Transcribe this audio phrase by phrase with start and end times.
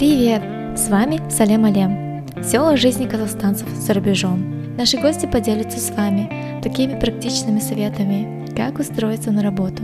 [0.00, 0.40] Привет!
[0.78, 2.24] С вами Салем Алем.
[2.42, 4.74] Все о жизни казахстанцев за рубежом.
[4.74, 9.82] Наши гости поделятся с вами такими практичными советами, как устроиться на работу,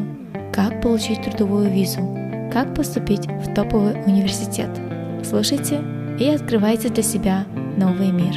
[0.55, 2.01] как получить трудовую визу,
[2.51, 4.71] как поступить в топовый университет.
[5.23, 5.85] Слушайте
[6.19, 7.45] и открывайте для себя
[7.77, 8.37] новый мир.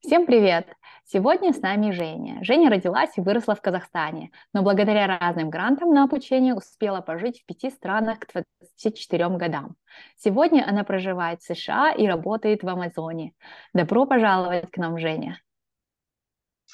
[0.00, 0.66] Всем привет!
[1.12, 2.38] Сегодня с нами Женя.
[2.42, 7.44] Женя родилась и выросла в Казахстане, но благодаря разным грантам на обучение успела пожить в
[7.44, 9.76] пяти странах к 24 годам.
[10.16, 13.34] Сегодня она проживает в США и работает в Амазоне.
[13.74, 15.38] Добро пожаловать к нам, Женя.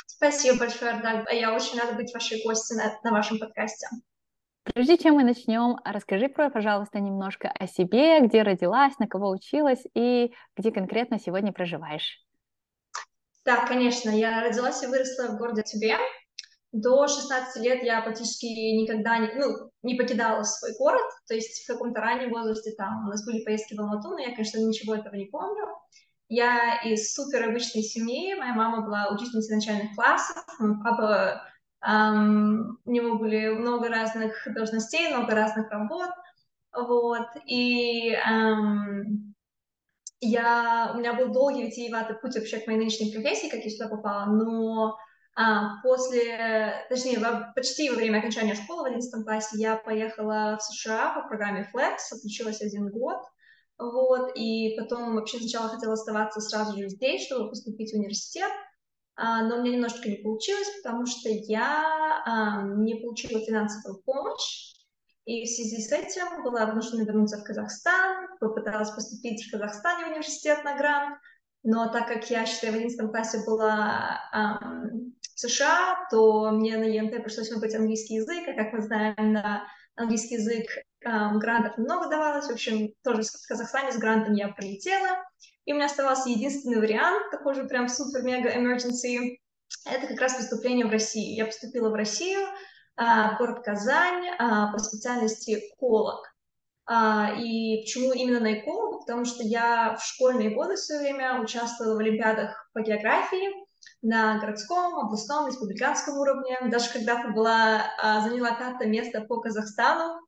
[0.06, 1.26] Спасибо большое, Ардаль.
[1.32, 3.88] Я очень рада быть вашей гостью на, на вашем подкасте.
[4.62, 10.32] Прежде чем мы начнем, расскажи, пожалуйста, немножко о себе, где родилась, на кого училась и
[10.56, 12.27] где конкретно сегодня проживаешь.
[13.48, 14.10] Да, конечно.
[14.10, 15.96] Я родилась и выросла в городе Тюбе.
[16.70, 21.66] До 16 лет я практически никогда не, ну, не покидала свой город, то есть в
[21.66, 25.14] каком-то раннем возрасте там у нас были поездки в Алмату, но я, конечно, ничего этого
[25.14, 25.64] не помню.
[26.28, 31.42] Я из супер обычной семьи, моя мама была учительницей начальных классов, мой папа,
[31.86, 36.10] эм, у него были много разных должностей, много разных работ,
[36.76, 39.27] вот, и эм,
[40.20, 43.88] я, у меня был долгий витиеватый путь вообще к моей нынешней профессии, как я сюда
[43.88, 44.98] попала, но
[45.34, 47.20] а, после, точнее,
[47.54, 51.96] почти во время окончания школы в 11 классе я поехала в США по программе Flex,
[52.10, 53.18] отучилась один год,
[53.78, 58.50] вот, и потом вообще сначала хотела оставаться сразу же здесь, чтобы поступить в университет,
[59.14, 64.72] а, но у меня немножечко не получилось, потому что я а, не получила финансовую помощь,
[65.28, 70.08] и в связи с этим была вынуждена вернуться в Казахстан, попыталась поступить в Казахстане в
[70.08, 71.18] университет на грант,
[71.62, 76.84] но так как я, считаю, в 11 классе была эм, в США, то мне на
[76.84, 80.64] ЕНТ пришлось выбрать английский язык, а как мы знаем, на английский язык
[81.04, 82.46] эм, грантов много давалось.
[82.46, 85.22] В общем, тоже в Казахстане с грантом я прилетела.
[85.66, 89.36] И у меня оставался единственный вариант, такой же прям супер-мега emergency,
[89.84, 91.36] это как раз поступление в Россию.
[91.36, 92.40] Я поступила в Россию,
[93.38, 96.34] город Казань а, по специальности эколог.
[96.86, 99.00] А, и почему именно на экологу?
[99.00, 103.48] Потому что я в школьные годы все время участвовала в олимпиадах по географии
[104.02, 106.58] на городском, областном, республиканском уровне.
[106.70, 107.84] Даже когда-то была,
[108.24, 110.20] заняла пятое место по Казахстану,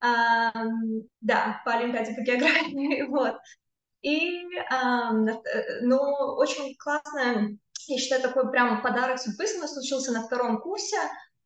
[0.00, 3.36] да, по олимпиаде по географии, вот.
[4.02, 4.44] И,
[5.82, 5.98] ну,
[6.36, 10.96] очень классно, я считаю, такой прям подарок судьбы со мной случился на втором курсе,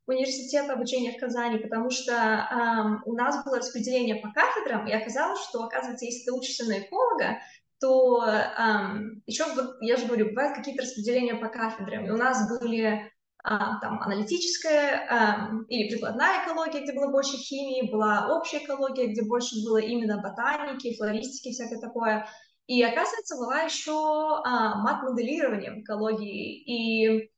[0.06, 5.40] университета обучения в Казани, потому что эм, у нас было распределение по кафедрам, и оказалось,
[5.40, 7.38] что, оказывается, если ты учишься на эколога,
[7.80, 9.44] то эм, еще,
[9.80, 12.06] я же говорю, бывают какие-то распределения по кафедрам.
[12.06, 13.08] И у нас были э,
[13.44, 19.56] там аналитическая э, или прикладная экология, где было больше химии, была общая экология, где больше
[19.64, 22.26] было именно ботаники, флористики, всякое такое.
[22.68, 26.62] И оказывается, была еще а, мат-моделирование в экологии.
[26.62, 27.31] И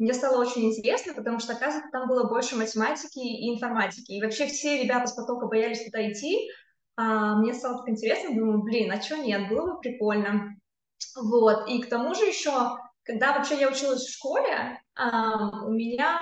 [0.00, 4.12] мне стало очень интересно, потому что, оказывается, там было больше математики и информатики.
[4.12, 6.48] И вообще все ребята с потока боялись туда идти.
[6.96, 10.56] А, мне стало так интересно, думаю, блин, а что нет, было бы прикольно.
[11.16, 12.50] Вот, и к тому же еще,
[13.04, 16.18] когда вообще я училась в школе, а, у меня,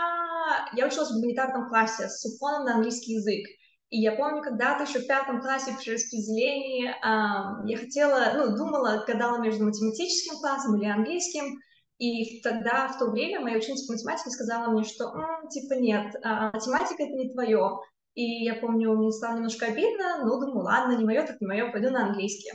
[0.72, 3.47] я училась в гуманитарном классе с уклоном на английский язык.
[3.91, 9.05] И я помню, когда-то еще в пятом классе при распределении а, я хотела, ну, думала,
[9.06, 11.61] гадала между математическим классом или английским,
[11.98, 16.14] и тогда, в то время, моя ученица по математике сказала мне, что, М, типа, нет,
[16.22, 17.81] а, математика— это не твое.
[18.14, 21.70] И я помню, мне стало немножко обидно, но думаю, ладно, не мое, так не мое,
[21.70, 22.53] пойду на английский.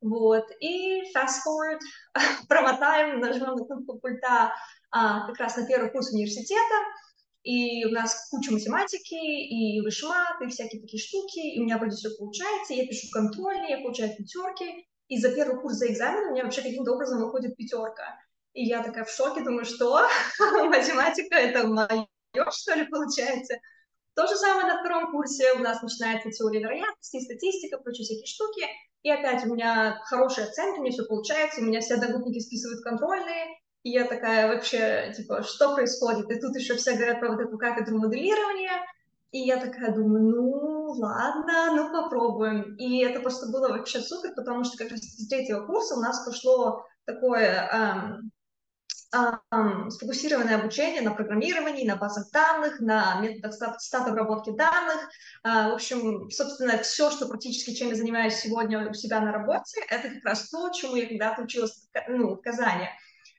[0.00, 1.78] Вот, и fast forward,
[2.48, 4.52] промотаем, нажмем на кнопку пульта
[4.90, 6.74] а, как раз на первый курс университета,
[7.44, 11.96] и у нас куча математики, и вышмат, и всякие такие штуки, и у меня вроде
[11.96, 16.32] все получается, я пишу контрольные, я получаю пятерки, и за первый курс, за экзамен у
[16.32, 18.18] меня вообще каким-то образом выходит пятерка.
[18.54, 20.06] И я такая в шоке, думаю, что
[20.40, 22.06] математика это мое,
[22.50, 23.54] что ли, получается.
[24.14, 28.66] То же самое на втором курсе у нас начинается теория вероятности, статистика, прочие всякие штуки.
[29.02, 33.58] И опять у меня хорошие оценки, меня все получается, у меня все одногруппники списывают контрольные,
[33.82, 36.30] и я такая вообще, типа, что происходит?
[36.30, 38.84] И тут еще все говорят про вот эту кафедру моделирования,
[39.32, 42.76] и я такая думаю, ну ладно, ну попробуем.
[42.76, 46.24] И это просто было вообще супер, потому что как раз с третьего курса у нас
[46.24, 48.31] пошло такое эм,
[49.90, 54.96] сфокусированное обучение на программировании, на базах данных, на методах стат-обработки данных.
[55.42, 59.82] А, в общем, собственно, все, что практически чем я занимаюсь сегодня у себя на работе,
[59.90, 62.88] это как раз то, чему я когда-то училась ну, в Казани.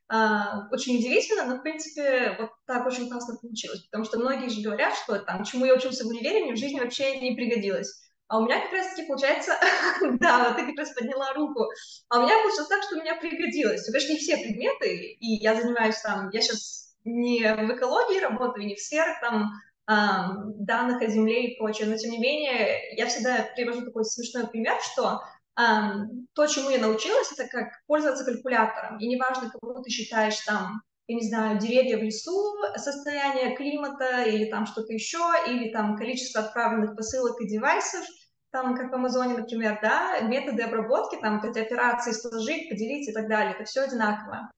[0.10, 4.62] А, очень удивительно, но, в принципе, вот так очень классно получилось, потому что многие же
[4.62, 8.03] говорят, что там, чему я учился в универе, мне в жизни вообще не пригодилось.
[8.28, 9.54] А у меня как раз-таки получается,
[10.20, 11.68] да, ты как раз подняла руку,
[12.10, 13.86] а у меня получилось так, что у меня пригодилось.
[13.86, 18.76] Конечно, не все предметы, и я занимаюсь там, я сейчас не в экологии работаю, не
[18.76, 19.52] в сферах там
[19.86, 24.78] данных о Земле и прочее, но тем не менее я всегда привожу такой смешной пример,
[24.82, 25.22] что
[25.56, 28.98] то, чему я научилась, это как пользоваться калькулятором.
[29.00, 34.46] И неважно, кого ты считаешь там, я не знаю, деревья в лесу, состояние климата или
[34.46, 38.06] там что-то еще, или там количество отправленных посылок и девайсов,
[38.52, 43.28] там, как в Амазоне, например, да, методы обработки, там, эти операции сложить, поделить и так
[43.28, 44.52] далее, это все одинаково.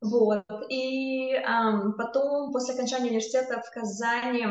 [0.00, 0.44] Вот.
[0.68, 4.44] И эм, потом, после окончания университета в Казани,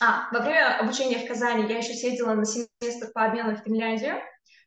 [0.00, 4.16] а, во время обучения в Казани я еще съездила на семестр по обмену в Финляндию,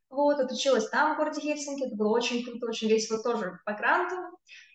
[0.09, 4.15] вот, отучилась там, в городе Хельсинки, это было очень круто, очень весело тоже по гранту.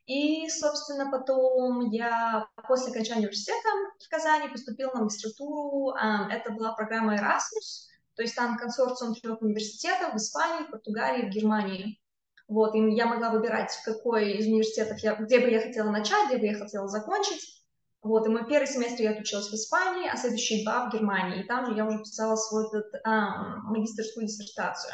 [0.06, 3.68] И, собственно, потом я после окончания университета
[3.98, 5.94] в Казани поступила на магистратуру.
[6.30, 11.30] Это была программа Erasmus, то есть там консорциум трех университетов в Испании, в Португалии, в
[11.30, 12.00] Германии.
[12.46, 16.28] Вот, и я могла выбирать, в какой из университетов я, где бы я хотела начать,
[16.28, 17.64] где бы я хотела закончить.
[18.02, 21.42] Вот, и мой первый семестр я отучилась в Испании, а следующие два в Германии.
[21.42, 22.68] И там же я уже писала свою
[23.02, 24.92] а, магистрскую диссертацию.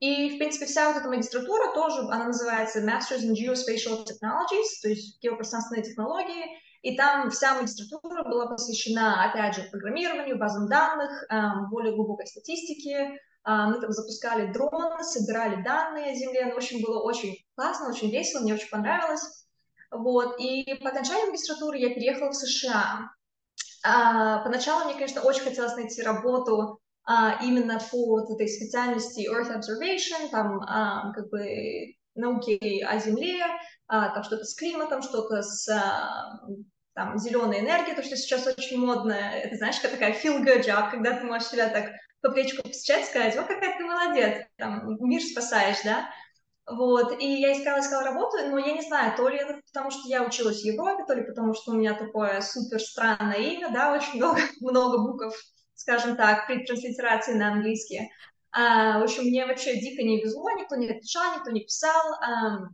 [0.00, 4.88] И, в принципе, вся вот эта магистратура тоже, она называется Masters in Geospatial Technologies, то
[4.88, 6.46] есть геопространственные технологии,
[6.82, 13.18] и там вся магистратура была посвящена, опять же, программированию, базам данных, эм, более глубокой статистике.
[13.44, 16.46] Э, мы там запускали дроны, собирали данные о Земле.
[16.46, 19.46] Ну, в общем, было очень классно, очень весело, мне очень понравилось.
[19.90, 20.38] Вот.
[20.38, 23.10] И по окончании магистратуры я переехала в США.
[23.84, 29.50] А, поначалу мне, конечно, очень хотелось найти работу а, именно по вот этой специальности Earth
[29.50, 33.46] Observation, там а, как бы науки о Земле,
[33.86, 36.38] а, там что-то с климатом, что-то с а,
[36.92, 41.16] там, зеленой энергией, то, что сейчас очень модно, это, знаешь, как такая feel-good job, когда
[41.16, 45.78] ты можешь себя так по плечику постучать, сказать, о, какая ты молодец, там, мир спасаешь,
[45.84, 46.10] да,
[46.66, 50.06] вот, и я искала, искала работу, но я не знаю, то ли это потому, что
[50.08, 53.94] я училась в Европе, то ли потому, что у меня такое супер странное имя, да,
[53.94, 55.34] очень много, много букв
[55.78, 58.10] скажем так, при транслитерации на английский.
[58.50, 62.14] А, в общем, мне вообще дико не везло, никто не отвечал, никто не писал.
[62.14, 62.68] А,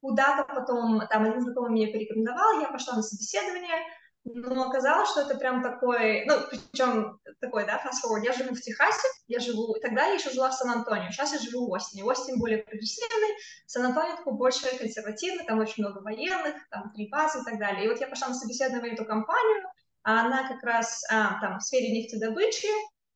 [0.00, 3.80] куда-то потом, там один знакомый меня порекомендовал, я пошла на собеседование,
[4.22, 9.08] но оказалось, что это прям такой, ну, причем такой, да, fast я живу в Техасе,
[9.26, 12.58] я живу, тогда я еще жила в Сан-Антонио, сейчас я живу в Остине, Остин более
[12.58, 17.84] прогрессивный, Сан-Антонио такой больше консервативный, там очень много военных, там три базы и так далее.
[17.84, 19.64] И вот я пошла на собеседование в эту компанию,
[20.04, 22.68] она как раз а, там в сфере нефтедобычи,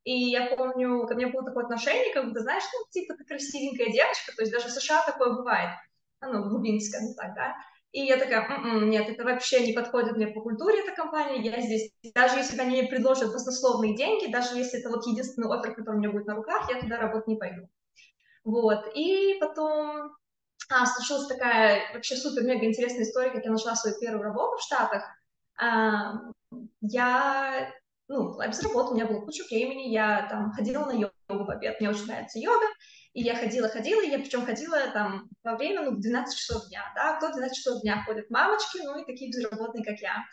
[0.04, 3.92] и я помню, ко мне было такое отношение, как будто, знаешь, ну, типа, ты красивенькая
[3.92, 5.70] девочка, то есть даже в США такое бывает,
[6.22, 7.54] ну, в глубине, скажем так, да,
[7.92, 11.60] и я такая, М-м, нет, это вообще не подходит мне по культуре эта компания, я
[11.60, 15.96] здесь, даже если они мне предложат баснословные деньги, даже если это вот единственный офер, который
[15.96, 17.68] у меня будет на руках, я туда работать не пойду.
[18.44, 20.16] Вот, и потом
[20.70, 25.02] а, случилась такая вообще супер-мега интересная история, как я нашла свою первую работу в Штатах.
[25.58, 26.14] А,
[26.80, 27.72] я,
[28.08, 31.50] ну, была без работы, у меня было куча времени, я там ходила на йогу в
[31.50, 32.66] обед, мне очень нравится йога,
[33.12, 37.16] и я ходила-ходила, и я причем ходила там во время, ну, 12 часов дня, да,
[37.16, 40.24] кто 12 часов дня ходят мамочки, ну, и такие безработные, как я.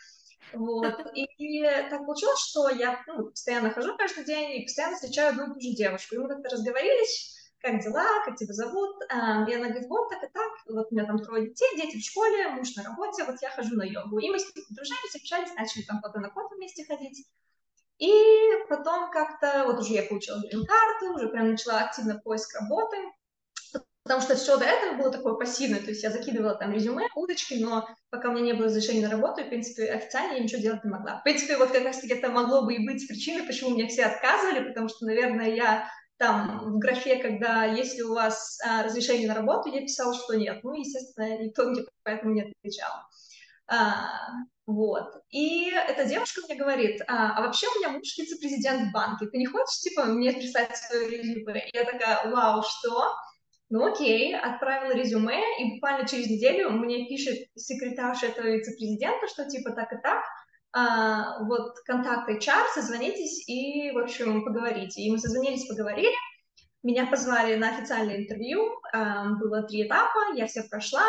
[0.52, 5.30] Вот, и, и так получилось, что я ну, постоянно хожу каждый день и постоянно встречаю
[5.30, 9.02] одну и ту же девушку, и мы как-то разговорились, как дела, как тебя зовут?
[9.04, 12.04] И она говорит, вот так и так, вот у меня там трое детей, дети в
[12.04, 14.18] школе, муж на работе, вот я хожу на йогу.
[14.18, 17.26] И мы с ней подружились, общались, начали там кофе на кофе вместе ходить.
[17.98, 18.12] И
[18.68, 22.96] потом как-то, вот уже я получила грин-карту, уже прям начала активно поиск работы,
[24.02, 27.54] потому что все до этого было такое пассивное, то есть я закидывала там резюме, удочки,
[27.54, 30.84] но пока у меня не было разрешения на работу, в принципе, официально я ничего делать
[30.84, 31.18] не могла.
[31.20, 34.68] В принципе, вот как раз-таки это могло бы и быть причиной, почему мне все отказывали,
[34.68, 39.70] потому что, наверное, я там в графе, когда если у вас а, разрешение на работу,
[39.70, 40.62] я писала, что нет.
[40.64, 42.92] Ну, естественно, никто мне поэтому не отвечал.
[43.68, 44.08] А,
[44.66, 45.22] вот.
[45.30, 49.38] И эта девушка мне говорит, а, а вообще у меня муж вице-президент в банке, ты
[49.38, 51.68] не хочешь, типа, мне прислать свое резюме?
[51.72, 53.14] Я такая, вау, что?
[53.68, 59.72] Ну окей, отправила резюме, и буквально через неделю мне пишет секретарша этого вице-президента, что типа
[59.72, 60.22] так и так,
[60.76, 65.00] а, вот контакт HR, созвонитесь и, в общем, поговорите.
[65.00, 66.12] И мы созвонились, поговорили,
[66.82, 71.02] меня позвали на официальное интервью, а, было три этапа, я все прошла,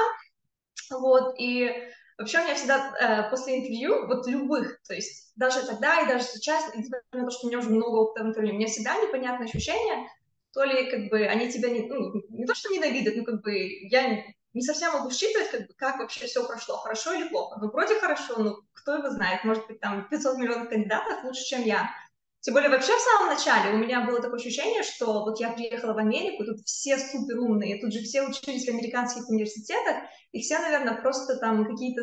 [0.89, 1.69] вот, и
[2.17, 6.23] вообще у меня всегда а, после интервью, вот любых, то есть даже тогда и даже
[6.23, 8.95] сейчас, несмотря на то, что у меня уже много опыта в интервью, у меня всегда
[8.95, 10.07] непонятное ощущение,
[10.53, 13.53] то ли как бы они тебя не, ну, не то, что ненавидят, но как бы
[13.89, 14.23] я
[14.57, 17.59] не совсем могу считывать, как, бы, как вообще все прошло, хорошо или плохо.
[17.61, 21.61] Ну, вроде хорошо, ну, кто его знает, может быть, там 500 миллионов кандидатов лучше, чем
[21.61, 21.91] я.
[22.39, 25.93] Тем более вообще в самом начале у меня было такое ощущение, что вот я приехала
[25.93, 29.97] в Америку, тут все супер умные, тут же все учились в американских университетах,
[30.31, 32.01] и все, наверное, просто там какие-то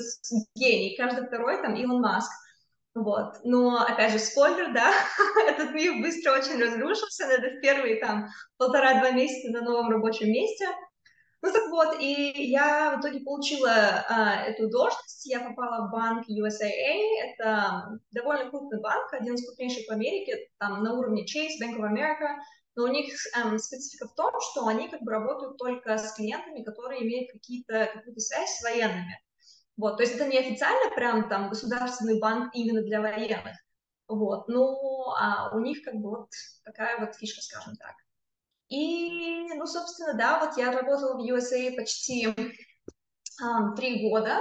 [0.54, 2.30] гении, каждый второй там Илон Маск.
[2.94, 3.40] Вот.
[3.42, 4.92] Но, опять же, спойлер, да,
[5.48, 10.68] этот мир быстро очень разрушился, это в первые там полтора-два месяца на новом рабочем месте.
[11.44, 13.70] Ну так вот, и я в итоге получила
[14.08, 19.86] а, эту должность, я попала в банк USAA, это довольно крупный банк, один из крупнейших
[19.86, 22.38] в Америке, там на уровне Chase, Bank of America,
[22.76, 26.64] но у них эм, специфика в том, что они как бы работают только с клиентами,
[26.64, 29.20] которые имеют какие-то, какую-то связь с военными.
[29.76, 33.58] Вот, то есть это не официально прям там государственный банк именно для военных,
[34.08, 36.30] вот, но а у них как бы вот
[36.64, 38.03] такая вот фишка, скажем так.
[38.68, 44.38] И, ну, собственно, да, вот я работала в USA почти um, три года,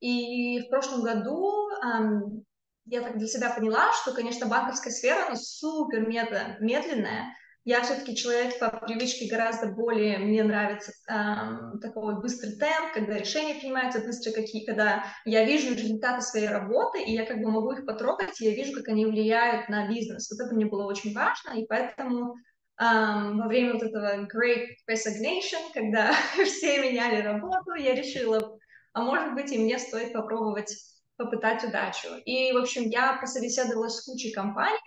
[0.00, 2.42] и в прошлом году um,
[2.86, 7.36] я так для себя поняла, что, конечно, банковская сфера, она супер медленная.
[7.64, 13.54] Я все-таки человек по привычке гораздо более, мне нравится эм, такой быстрый темп, когда решения
[13.54, 17.84] принимаются быстро, какие, когда я вижу результаты своей работы, и я как бы могу их
[17.84, 20.30] потрогать, и я вижу, как они влияют на бизнес.
[20.30, 22.34] Вот это мне было очень важно, и поэтому
[22.80, 26.12] Um, во время вот этого Great Resignation, когда
[26.46, 28.58] все меняли работу, я решила,
[28.94, 30.74] а может быть и мне стоит попробовать
[31.18, 32.08] попытать удачу.
[32.24, 34.78] И, в общем, я пособеседовалась с кучей компаний,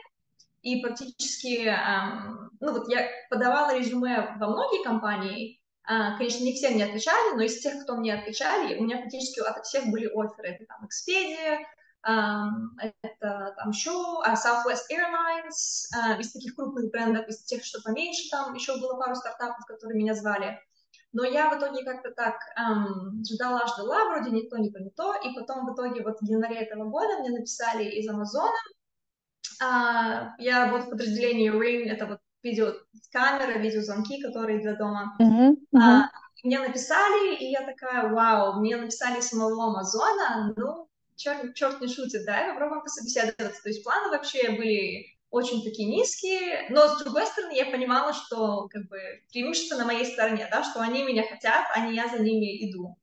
[0.64, 6.70] и практически, um, ну вот я подавала резюме во многие компании, uh, конечно, не все
[6.70, 10.50] мне отвечали, но из тех, кто мне отвечали, у меня практически от всех были оферы.
[10.50, 11.60] Это там Expedia,
[12.06, 18.30] это там еще uh, Southwest Airlines, uh, из таких крупных брендов, из тех, что поменьше,
[18.30, 20.60] там еще было пару стартапов, которые меня звали.
[21.14, 24.90] Но я в итоге как-то так um, ждала, ждала, вроде не то, не то, не
[24.90, 28.52] то, и потом в итоге вот в январе этого года мне написали из Амазона,
[29.62, 35.16] uh, я работаю в подразделении Ring, это вот видеокамера, видеозвонки, которые для дома.
[35.22, 35.52] Mm-hmm.
[35.74, 36.02] Mm-hmm.
[36.02, 36.04] Uh,
[36.44, 40.90] мне написали, и я такая, вау, мне написали самого Амазона, ну,
[41.24, 43.64] черт, черт не шутит, да, и попробуем пособеседоваться.
[43.64, 48.68] То есть планы вообще были очень такие низкие, но с другой стороны я понимала, что
[48.68, 49.00] как бы
[49.32, 52.98] преимущество на моей стороне, да, что они меня хотят, а не я за ними иду.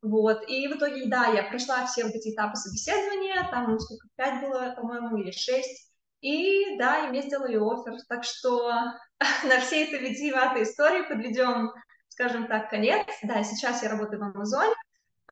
[0.00, 4.40] Вот, и в итоге, да, я прошла все вот эти этапы собеседования, там сколько, пять
[4.40, 8.70] было, по-моему, или шесть, и да, и мне сделали офер, так что
[9.44, 11.72] на всей этой витиеватой истории подведем,
[12.08, 13.06] скажем так, конец.
[13.22, 14.74] Да, сейчас я работаю в Амазоне,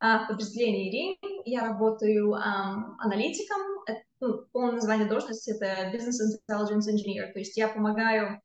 [0.01, 1.43] в подразделении Рим.
[1.45, 3.61] Я работаю um, аналитиком.
[3.87, 6.19] Это, ну, полное название должности— это Business
[6.51, 7.33] Intelligence Engineer.
[7.33, 8.41] То есть я помогаю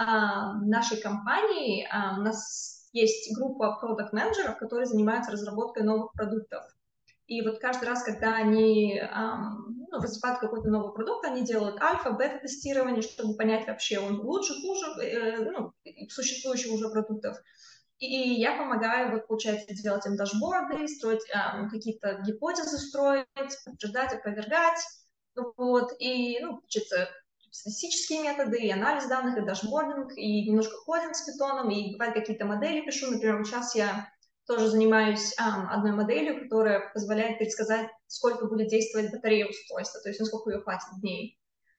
[0.00, 1.86] uh, нашей компании.
[1.86, 6.64] Uh, у нас есть группа продукт-менеджеров, которые занимаются разработкой новых продуктов.
[7.26, 12.12] И вот каждый раз, когда они um, ну, разрабатывают какой-то новый продукт, они делают альфа,
[12.12, 15.72] бета-тестирование, чтобы понять вообще, он лучше, хуже, э, ну,
[16.08, 17.36] существующих уже продуктов.
[17.98, 23.26] И я помогаю, вот, получается, делать им дашборды, строить э, какие-то гипотезы строить,
[23.64, 24.80] подтверждать, опровергать,
[25.56, 27.08] вот, и, ну, получается,
[27.50, 32.44] статистические методы, и анализ данных, и dashboarding, и немножко coding с питоном, и бывает какие-то
[32.44, 34.10] модели пишу, например, сейчас я
[34.46, 40.20] тоже занимаюсь um, одной моделью, которая позволяет предсказать, сколько будет действовать батарея устройства, то есть
[40.20, 41.38] насколько ее хватит дней.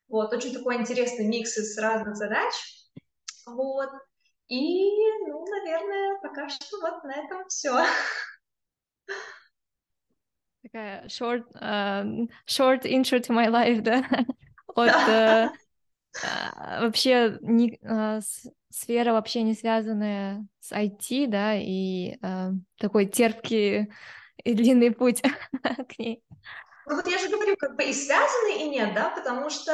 [0.10, 2.54] Вот, очень такой интересный микс из разных задач.
[3.46, 3.90] Вот.
[4.50, 4.92] И,
[5.28, 7.86] ну, наверное, пока что вот на этом все.
[10.64, 14.04] Такая short, uh, short intro to my life, да?
[14.76, 15.50] От uh,
[16.24, 18.22] uh, вообще не, uh,
[18.70, 23.92] сфера вообще не связанная с IT, да, и uh, такой терпкий
[24.44, 25.22] и длинный путь
[25.62, 26.24] к ней.
[26.86, 29.74] Ну вот я же говорю, как бы и связаны, и нет, да, потому что,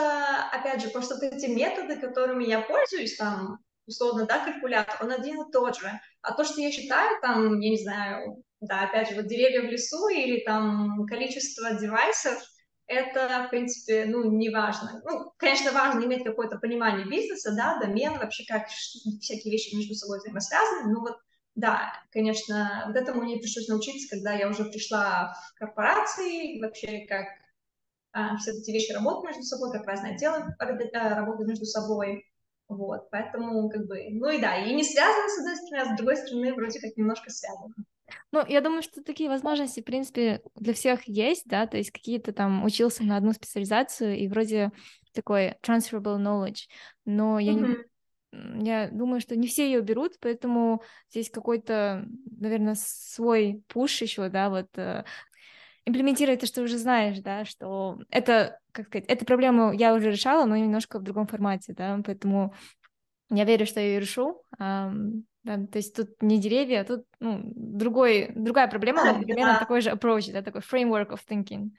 [0.52, 5.42] опять же, просто вот эти методы, которыми я пользуюсь, там, условно, да, калькулятор, он один
[5.42, 5.88] и тот же.
[6.22, 9.72] А то, что я считаю, там, я не знаю, да, опять же, вот деревья в
[9.72, 12.42] лесу или там количество девайсов,
[12.86, 15.02] это, в принципе, ну, не важно.
[15.06, 20.20] Ну, конечно, важно иметь какое-то понимание бизнеса, да, домен, вообще как всякие вещи между собой
[20.20, 21.18] взаимосвязаны, но вот
[21.56, 27.28] да, конечно, вот этому мне пришлось научиться, когда я уже пришла в корпорации, вообще как
[28.12, 32.26] а, все эти вещи работают между собой, как разные отделы а, работают между собой.
[32.68, 35.98] Вот, поэтому, как бы, ну и да, и не связано с одной стороны, а с
[35.98, 37.74] другой стороны, вроде как немножко связано.
[38.32, 42.34] Ну, я думаю, что такие возможности, в принципе, для всех есть, да, то есть какие-то
[42.34, 44.72] там учился на одну специализацию, и вроде
[45.14, 46.68] такой transferable knowledge,
[47.06, 47.78] но я mm-hmm.
[48.32, 52.06] не, я думаю, что не все ее берут, поэтому здесь какой-то,
[52.40, 54.70] наверное, свой пуш еще, да, вот.
[55.86, 60.46] Имплементировать то, что уже знаешь, да, что это, как сказать, эту проблему я уже решала,
[60.46, 62.54] но немножко в другом формате, да, поэтому
[63.30, 64.44] я верю, что я ее решу.
[65.46, 69.82] Да, то есть тут не деревья, а тут ну, другой, другая проблема, но примерно такой
[69.82, 71.72] же approach, да, такой framework of thinking.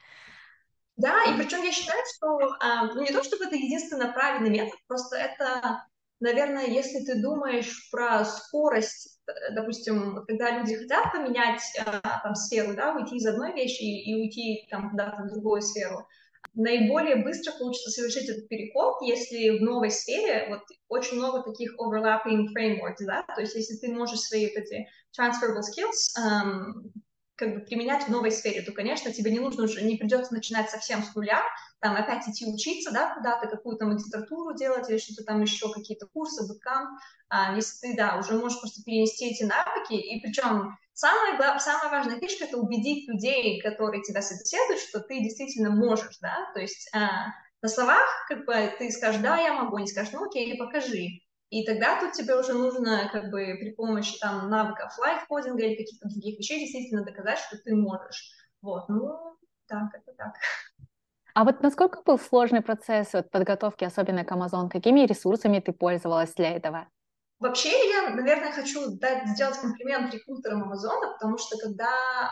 [0.97, 4.79] Да, и причем я считаю, что а, ну, не то чтобы это единственно правильный метод,
[4.87, 5.87] просто это,
[6.21, 9.14] наверное, если ты думаешь про скорость,
[9.53, 14.67] допустим, когда люди хотят поменять а, там сферу, да, уйти из одной вещи и, уйти
[14.71, 16.07] там куда-то в другую сферу,
[16.55, 22.47] наиболее быстро получится совершить этот переход, если в новой сфере вот очень много таких overlapping
[22.57, 24.87] frameworks, да, то есть если ты можешь свои вот эти
[25.19, 26.91] transferable skills um,
[27.37, 30.71] как бы применять в новой сфере, то, конечно, тебе не нужно уже, не придется начинать
[30.71, 31.43] совсем с нуля,
[31.81, 36.47] там опять идти учиться, да, куда-то, какую-то магистратуру делать или что-то там еще, какие-то курсы,
[36.47, 36.99] буткам,
[37.29, 42.21] а, если ты, да, уже можешь просто перенести эти навыки, и причем самая, самая важная
[42.21, 47.33] фишка— это убедить людей, которые тебя собеседуют, что ты действительно можешь, да, то есть а,
[47.63, 51.21] на словах как бы ты скажешь, да, я могу, не скажешь, ну окей, покажи,
[51.55, 56.09] и тогда тут тебе уже нужно как бы при помощи там навыков лайфкодинга или каких-то
[56.09, 58.33] других вещей действительно доказать, что ты можешь.
[58.61, 59.37] Вот, ну,
[59.69, 60.35] так, это так.
[61.35, 64.69] А вот насколько был сложный процесс вот, подготовки, особенно к Amazon?
[64.69, 66.89] Какими ресурсами ты пользовалась для этого?
[67.39, 71.91] Вообще, я, наверное, хочу дать, сделать комплимент рекрутерам Амазона, потому что когда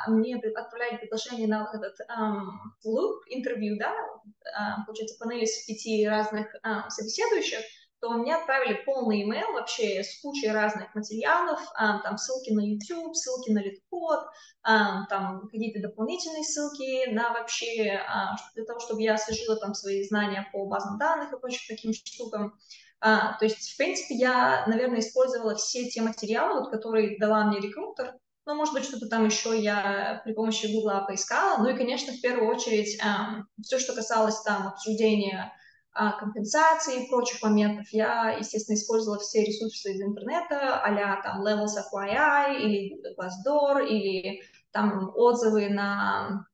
[0.09, 2.47] мне отправляли приглашение на вот этот um,
[2.85, 7.61] loop интервью, да, uh, получается, панель из пяти разных uh, собеседующих,
[8.03, 13.15] то мне отправили полный email вообще с кучей разных материалов, а, там ссылки на YouTube,
[13.15, 14.27] ссылки на литкод,
[14.65, 20.03] а, там какие-то дополнительные ссылки на вообще, а, для того, чтобы я освежила там свои
[20.03, 22.59] знания по базам данных и прочим таким штукам.
[23.01, 28.15] То есть, в принципе, я, наверное, использовала все те материалы, вот, которые дала мне рекрутер,
[28.47, 31.59] ну, может быть, что-то там еще я при помощи Гугла поискала.
[31.59, 35.53] Ну и, конечно, в первую очередь, эм, все, что касалось там обсуждения
[35.93, 42.57] компенсации и прочих моментов, я, естественно, использовала все ресурсы из интернета, а там Levels FYI
[42.59, 46.47] или Glassdoor, или там отзывы на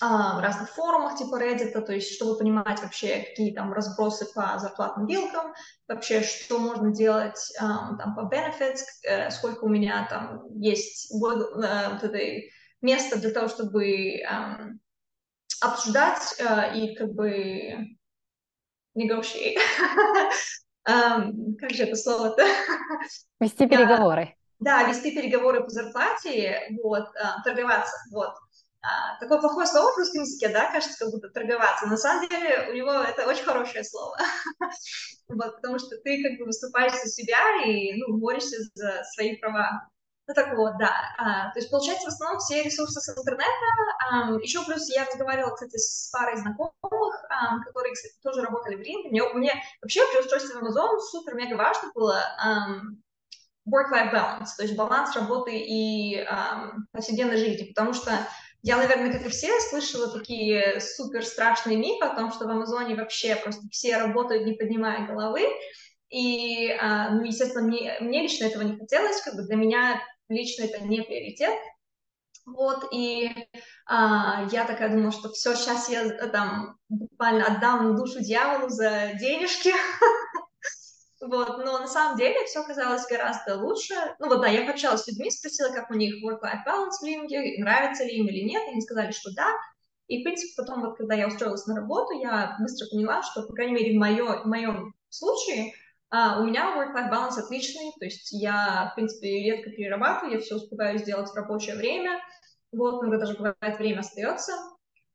[0.00, 5.06] а, разных форумах типа Reddit, то есть чтобы понимать вообще, какие там разбросы по зарплатным
[5.06, 5.54] вилкам,
[5.88, 11.40] вообще, что можно делать а, там по benefits, э, сколько у меня там есть вот,
[11.40, 14.80] э, вот этой места для того, чтобы эм,
[15.60, 17.97] обсуждать э, и как бы
[18.94, 19.56] negotiate.
[20.88, 22.44] um, как же это слово-то?
[23.40, 24.34] Вести переговоры.
[24.58, 28.34] Да, вести переговоры по зарплате, вот, uh, торговаться, вот.
[28.80, 31.86] Uh, такое плохое слово в русском языке, да, кажется, как будто торговаться.
[31.86, 34.16] На самом деле у него это очень хорошее слово,
[35.28, 39.88] вот, потому что ты как бы выступаешь за себя и, ну, борешься за свои права.
[40.28, 40.92] Ну так вот, да.
[41.16, 43.48] А, то есть, получается, в основном все ресурсы с интернета.
[44.10, 48.80] А, еще плюс я разговаривала, кстати, с парой знакомых, а, которые, кстати, тоже работали в
[48.82, 49.08] Риме.
[49.08, 52.22] Мне, мне вообще при устройстве в Amazon супер-мега важно было
[53.66, 56.26] work-life balance, то есть баланс работы и
[56.92, 58.10] повседневной жизни, потому что
[58.62, 62.94] я, наверное, как и все, слышала такие супер страшные мифы о том, что в Амазоне
[62.94, 65.46] вообще просто все работают, не поднимая головы,
[66.08, 70.82] и, ну, естественно, мне, мне лично этого не хотелось, как бы для меня лично это
[70.84, 71.58] не приоритет.
[72.46, 73.30] Вот, и
[73.86, 79.12] а, я такая думала, что все, сейчас я э, там буквально отдам душу дьяволу за
[79.20, 79.72] денежки.
[81.20, 83.94] Вот, но на самом деле все казалось гораздо лучше.
[84.20, 87.58] Ну вот да, я пообщалась с людьми, спросила, как у них work-life balance в Линге,
[87.58, 89.52] нравится ли им или нет, и они сказали, что да.
[90.06, 93.52] И, в принципе, потом, вот, когда я устроилась на работу, я быстро поняла, что, по
[93.52, 95.72] крайней мере, в, моё, в моем случае
[96.10, 100.56] а, у меня work-life balance отличный, то есть я, в принципе, редко перерабатываю, я все
[100.56, 102.18] успеваю сделать в рабочее время,
[102.72, 104.52] вот, иногда даже бывает время остается.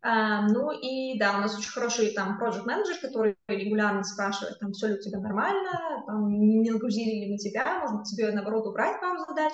[0.01, 4.73] А, ну и да, у нас очень хороший там project менеджер, который регулярно спрашивает, там,
[4.73, 8.99] все ли у тебя нормально, там, не нагрузили ли мы тебя, может тебе, наоборот, убрать
[8.99, 9.53] пару задач.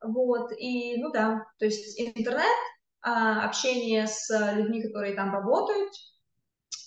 [0.00, 2.46] Вот, и, ну да, то есть интернет,
[3.02, 5.92] а, общение с людьми, которые там работают,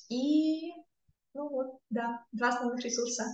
[0.10, 0.71] и,
[1.34, 3.26] ну вот, да, два основных ресурса.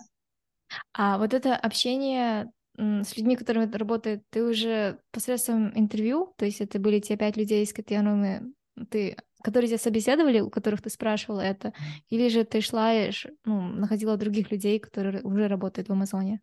[0.93, 6.79] А вот это общение с людьми, которыми работает, ты уже посредством интервью, то есть это
[6.79, 8.53] были те пять людей, с которыми
[8.89, 11.73] ты, которые тебя собеседовали, у которых ты спрашивала это,
[12.09, 13.11] или же ты шла и
[13.45, 16.41] ну, находила других людей, которые уже работают в Амазоне?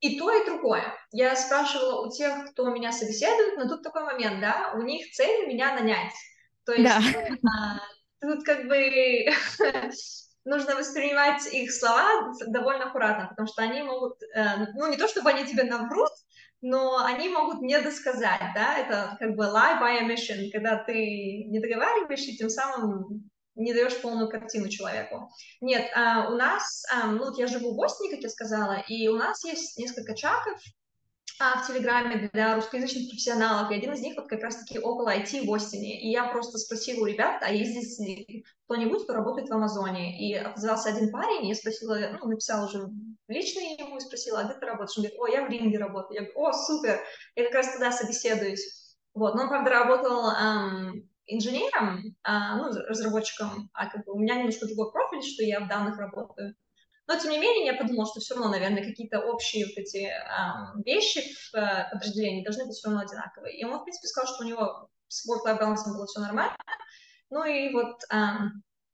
[0.00, 0.94] И то, и другое.
[1.10, 5.48] Я спрашивала у тех, кто меня собеседует, но тут такой момент, да, у них цель
[5.48, 6.12] меня нанять.
[6.64, 7.00] То есть да.
[7.48, 7.80] а,
[8.20, 8.76] тут как бы
[10.48, 15.30] нужно воспринимать их слова довольно аккуратно, потому что они могут, э, ну не то чтобы
[15.30, 16.10] они тебе наврут,
[16.60, 21.60] но они могут не досказать, да, это как бы lie by omission, когда ты не
[21.60, 25.30] договариваешь и тем самым не даешь полную картину человеку.
[25.60, 29.16] Нет, а, у нас, ну, вот я живу в Боснии, как я сказала, и у
[29.16, 30.87] нас есть несколько чатов, а,
[31.38, 35.54] в Телеграме для русскоязычных профессионалов, и один из них вот как раз-таки около IT в
[35.54, 36.00] Остине.
[36.02, 40.18] И я просто спросила у ребят, а есть здесь кто-нибудь, кто работает в Амазоне?
[40.18, 42.88] И отозвался один парень, и я спросила, ну, написала уже
[43.28, 44.98] лично ему и спросила, а где ты работаешь?
[44.98, 46.22] Он говорит, о, я в Ринге работаю.
[46.22, 47.00] Я говорю, о, супер,
[47.36, 48.96] я как раз туда собеседуюсь.
[49.14, 54.36] Вот, но он, правда, работал эм, инженером, э, ну, разработчиком, а как бы у меня
[54.36, 56.54] немножко другой профиль, что я в данных работаю.
[57.08, 60.82] Но, тем не менее, я подумала, что все равно, наверное, какие-то общие вот эти э,
[60.84, 63.58] вещи в э, подразделении должны быть все равно одинаковые.
[63.58, 66.54] И он, в принципе, сказал, что у него с work-life balance было все нормально.
[67.30, 68.16] Ну и вот, э,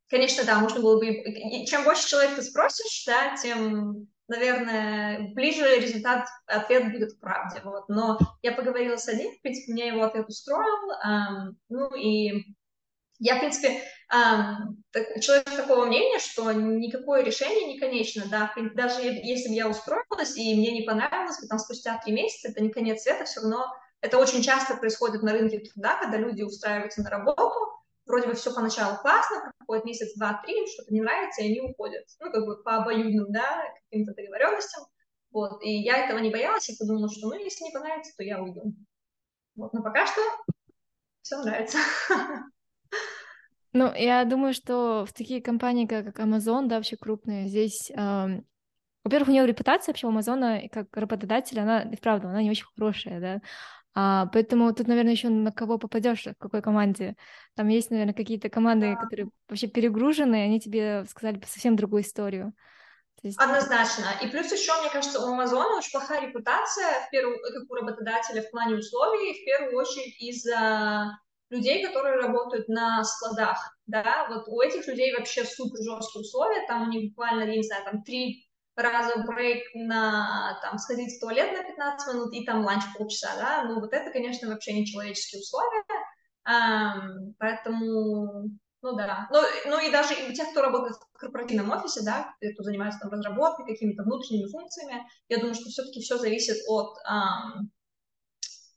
[0.08, 1.08] конечно, да, можно было бы...
[1.08, 7.62] И чем больше человек ты спросишь, да, тем, наверное, ближе результат, ответ будет к правде.
[7.64, 7.88] Вот.
[7.88, 10.90] Но я поговорила с одним, в принципе, меня его ответ устроил.
[11.04, 12.44] Э, ну и
[13.18, 13.82] я, в принципе,
[15.20, 20.54] человек такого мнения, что никакое решение не конечно, да, даже если бы я устроилась и
[20.54, 24.18] мне не понравилось бы там спустя три месяца, это не конец света, все равно это
[24.18, 27.54] очень часто происходит на рынке труда, когда люди устраиваются на работу,
[28.04, 32.04] вроде бы все поначалу классно, проходит месяц, два, три, что-то не нравится, и они уходят,
[32.20, 34.84] ну, как бы по обоюдным, да, каким-то договоренностям,
[35.30, 38.40] вот, и я этого не боялась, и подумала, что, ну, если не понравится, то я
[38.40, 38.74] уйду.
[39.56, 40.20] Вот, но пока что
[41.22, 41.78] все нравится.
[43.72, 48.40] Ну, я думаю, что в такие компании, как, Amazon, да, вообще крупные, здесь, э,
[49.02, 52.66] во-первых, у нее репутация вообще у Амазона как работодателя, она, и правда, она не очень
[52.66, 53.40] хорошая, да,
[53.96, 57.14] а, поэтому тут, наверное, еще на кого попадешь, в какой команде.
[57.54, 58.96] Там есть, наверное, какие-то команды, да.
[59.00, 62.52] которые вообще перегружены, и они тебе сказали совсем другую историю.
[63.22, 63.38] есть...
[63.40, 64.06] Однозначно.
[64.20, 68.42] И плюс еще, мне кажется, у Амазона очень плохая репутация, в первую, как у работодателя
[68.42, 71.16] в плане условий, в первую очередь из-за
[71.50, 76.82] людей, которые работают на складах, да, вот у этих людей вообще супер жесткие условия, там
[76.82, 81.52] у них буквально, я не знаю, там три раза брейк на, там, сходить в туалет
[81.52, 85.40] на 15 минут и там ланч полчаса, да, ну вот это, конечно, вообще не человеческие
[85.40, 85.84] условия,
[86.48, 88.48] um, поэтому,
[88.82, 92.62] ну да, ну, ну и даже у тех, кто работает в корпоративном офисе, да, кто
[92.64, 97.68] занимается там разработкой, какими-то внутренними функциями, я думаю, что все-таки все зависит от, um,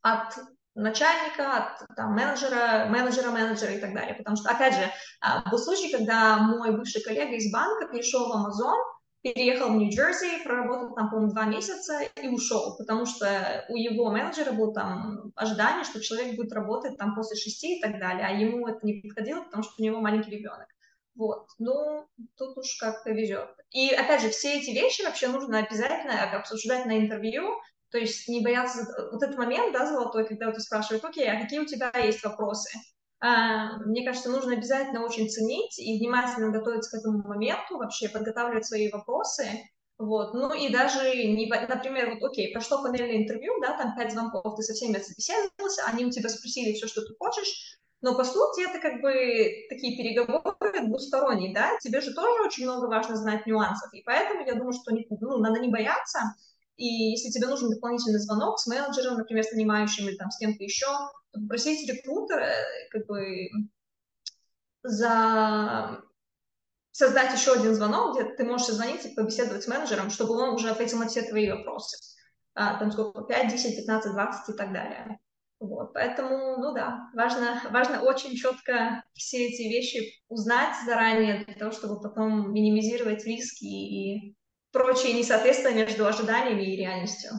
[0.02, 0.36] от
[0.78, 4.16] начальника, от там, менеджера, менеджера, менеджера и так далее.
[4.16, 8.36] Потому что, опять же, а, был случай, когда мой бывший коллега из банка перешел в
[8.36, 8.76] Amazon,
[9.22, 14.52] переехал в Нью-Джерси, проработал там, по-моему, два месяца и ушел, потому что у его менеджера
[14.52, 18.68] было там ожидание, что человек будет работать там после шести и так далее, а ему
[18.68, 20.68] это не подходило, потому что у него маленький ребенок.
[21.16, 22.06] Вот, ну,
[22.38, 23.50] тут уж как-то везет.
[23.72, 27.60] И, опять же, все эти вещи вообще нужно обязательно обсуждать на интервью,
[27.92, 28.88] то есть не бояться...
[29.12, 32.70] Вот этот момент, да, золотой, когда ты спрашиваешь, окей, а какие у тебя есть вопросы?
[33.20, 38.66] А, мне кажется, нужно обязательно очень ценить и внимательно готовиться к этому моменту, вообще подготавливать
[38.66, 39.48] свои вопросы,
[39.98, 44.56] вот, ну и даже, не, например, вот, окей, прошло панельное интервью, да, там пять звонков,
[44.56, 48.70] ты со всеми собеседовался, они у тебя спросили все, что ты хочешь, но по сути
[48.70, 49.12] это как бы
[49.70, 54.54] такие переговоры двусторонние, да, тебе же тоже очень много важно знать нюансов, и поэтому я
[54.54, 56.36] думаю, что не, ну, надо не бояться,
[56.78, 60.64] и если тебе нужен дополнительный звонок с менеджером, например, с нанимающим или там с кем-то
[60.64, 60.86] еще,
[61.32, 63.50] то попросить рекрутера э, как бы
[64.84, 66.02] за
[66.92, 70.70] создать еще один звонок, где ты можешь созвониться и побеседовать с менеджером, чтобы он уже
[70.70, 71.98] ответил на все твои вопросы.
[72.56, 75.20] А, там сколько, 5, 10, 15, 20 и так далее.
[75.60, 81.72] Вот, поэтому, ну да, важно, важно очень четко все эти вещи узнать заранее для того,
[81.72, 84.37] чтобы потом минимизировать риски и
[84.72, 87.32] прочие несоответствия между ожиданиями и реальностью.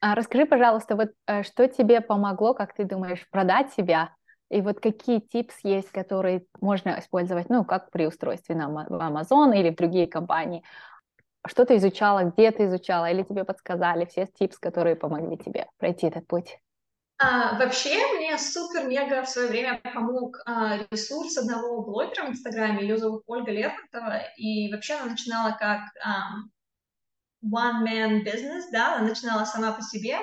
[0.00, 4.14] А расскажи, пожалуйста, вот э, что тебе помогло, как ты думаешь, продать себя?
[4.50, 9.70] И вот какие типс есть, которые можно использовать, ну, как при устройстве на Amazon или
[9.70, 10.64] в другие компании?
[11.46, 16.08] Что ты изучала, где ты изучала, или тебе подсказали все типс, которые помогли тебе пройти
[16.08, 16.58] этот путь?
[17.24, 22.98] А, вообще, мне супер-мега в свое время помог а, ресурс одного блогера в Инстаграме, ее
[22.98, 26.32] зовут Ольга Лермонтова, и вообще она начинала как а,
[27.44, 30.16] one-man business, да, она начинала сама по себе,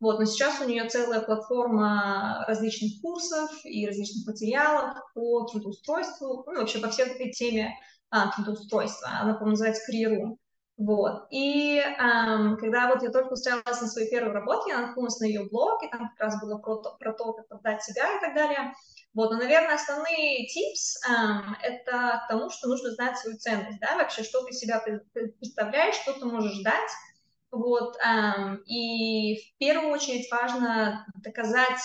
[0.00, 6.60] вот, но сейчас у нее целая платформа различных курсов и различных материалов по трудоустройству, ну,
[6.60, 7.74] вообще по всей этой теме
[8.08, 9.08] а, трудоустройства.
[9.20, 10.38] Она, по-моему, называется «Карьеру».
[10.76, 11.26] Вот.
[11.30, 15.44] И эм, когда вот я только устраивалась на свою первую работу, я наткнулась на ее
[15.44, 18.34] блог, и там как раз было про то, про то как продать себя и так
[18.34, 18.74] далее.
[19.14, 23.96] Вот, но, наверное, основные типс эм, это к тому, что нужно знать свою ценность, да,
[23.96, 24.84] вообще, что ты себя
[25.14, 26.90] представляешь, что ты можешь дать,
[27.50, 31.80] вот, эм, и в первую очередь важно доказать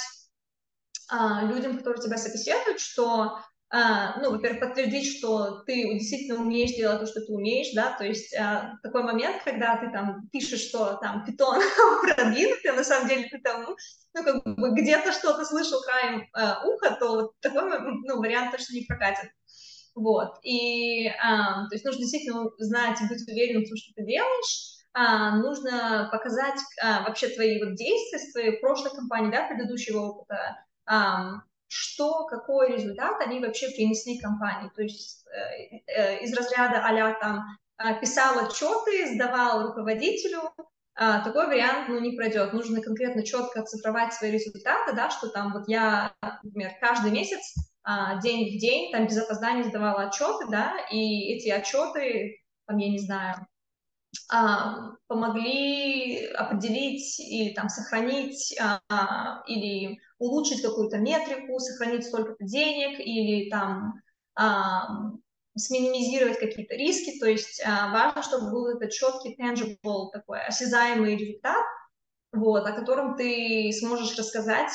[1.11, 3.39] э, людям, которые тебя собеседуют, что
[3.71, 8.35] ну, во-первых, подтвердить, что ты действительно умеешь делать то, что ты умеешь, да, то есть
[8.35, 11.61] а, такой момент, когда ты там пишешь, что там питон
[12.01, 13.75] продвинутый, а на самом деле ты там,
[14.13, 17.63] ну, как бы где-то что-то слышал краем а, уха, то вот такой,
[18.03, 19.31] ну, вариант точно не прокатит.
[19.95, 24.05] Вот, и, а, то есть нужно действительно знать и быть уверенным в том, что ты
[24.05, 29.99] делаешь, а, нужно показать а, вообще твои вот действия с твоей прошлой компании, да, предыдущего
[29.99, 34.69] опыта, а, что, какой результат они вообще принесли компании.
[34.75, 37.45] То есть э, э, из разряда а там
[38.01, 42.51] писал отчеты, сдавал руководителю, э, такой вариант ну, не пройдет.
[42.51, 47.55] Нужно конкретно четко оцифровать свои результаты, да, что там вот я, например, каждый месяц
[47.87, 52.89] э, день в день, там без опозданий сдавала отчеты, да, и эти отчеты, там, я
[52.89, 53.45] не знаю, а,
[55.07, 64.01] помогли определить или там сохранить а, или улучшить какую-то метрику, сохранить столько-то денег или там
[64.35, 65.11] а,
[65.55, 71.63] сминимизировать какие-то риски, то есть важно, чтобы был этот четкий, tangible, такой осязаемый результат,
[72.31, 74.71] вот, о котором ты сможешь рассказать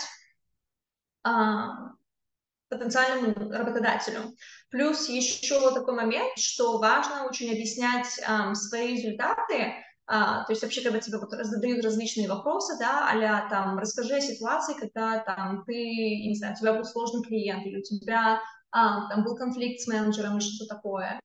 [2.68, 4.34] потенциальному работодателю.
[4.70, 9.74] Плюс еще такой момент, что важно очень объяснять эм, свои результаты,
[10.08, 14.20] а, то есть вообще, когда тебе вот задают различные вопросы, да, а там, расскажи о
[14.20, 19.08] ситуации, когда там ты, не знаю, у тебя был сложный клиент, или у тебя а,
[19.08, 21.18] там был конфликт с менеджером, или что-то такое.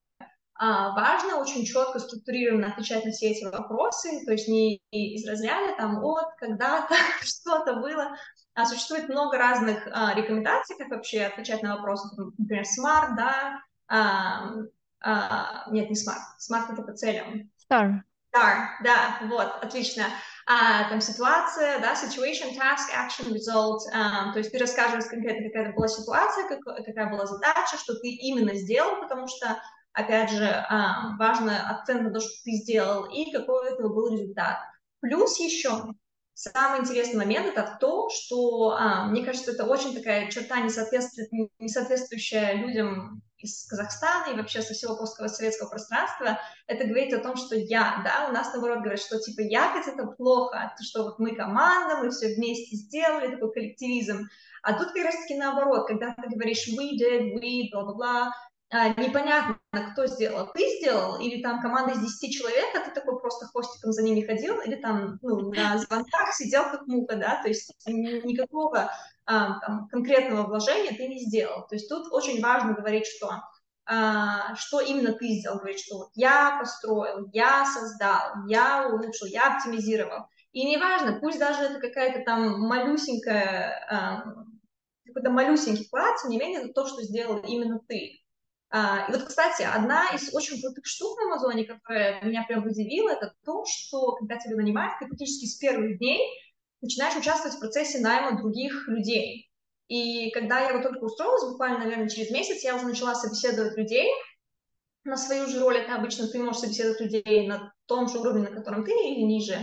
[0.56, 5.76] А, важно очень четко, структурированно отвечать на все эти вопросы, то есть не из разряда
[5.78, 8.16] там, вот, когда-то что-то было,
[8.54, 14.54] а существует много разных а, рекомендаций, как вообще отвечать на вопросы, например, SMART, да, а,
[15.02, 17.50] а, нет, не SMART, SMART это по целям.
[17.70, 18.02] STAR.
[18.34, 20.06] STAR, да, вот, отлично.
[20.46, 25.74] А, там ситуация, да, situation, task, action, result, а, то есть ты расскажешь конкретно, какая
[25.74, 29.62] была ситуация, как, какая была задача, что ты именно сделал, потому что,
[29.94, 34.12] опять же, а, важно акцент на то, что ты сделал, и какой у этого был
[34.12, 34.60] результат.
[35.00, 35.94] Плюс еще
[36.34, 42.54] Самый интересный момент это то, что, а, мне кажется, это очень такая черта, не соответствующая
[42.54, 48.02] людям из Казахстана и вообще со всего постсоветского пространства, это говорит о том, что я,
[48.04, 52.12] да, у нас наоборот говорят, что типа якость это плохо, что вот мы команда, мы
[52.12, 54.28] все вместе сделали, такой коллективизм.
[54.64, 58.32] А тут как раз-таки наоборот, когда ты говоришь we did, we, бла-бла-бла,
[58.72, 59.58] непонятно,
[59.92, 63.92] кто сделал, ты сделал, или там команда из 10 человек, а ты такой просто хвостиком
[63.92, 68.92] за ними ходил, или там ну, на звонках сидел как муха, да, то есть никакого
[69.26, 71.68] а, там, конкретного вложения ты не сделал.
[71.68, 73.42] То есть тут очень важно говорить, что
[73.86, 79.56] а, что именно ты сделал, говорить, что вот я построил, я создал, я улучшил, я
[79.56, 80.28] оптимизировал.
[80.54, 84.24] И неважно, пусть даже это какая-то там малюсенькая, а,
[85.06, 88.22] какой-то малюсенький вклад, тем не менее, то, что сделал именно ты.
[88.74, 93.10] А, и вот, кстати, одна из очень крутых штук на Амазоне, которая меня прям удивила,
[93.10, 96.22] это то, что когда тебя нанимают, ты практически с первых дней
[96.82, 99.52] начинаешь участвовать в процессе найма других людей.
[99.90, 104.10] И когда я вот только устроилась, буквально, наверное, через месяц, я уже начала собеседовать людей
[105.04, 105.80] на свою же роль.
[105.80, 109.58] Это обычно ты можешь собеседовать людей на том же уровне, на котором ты или ниже.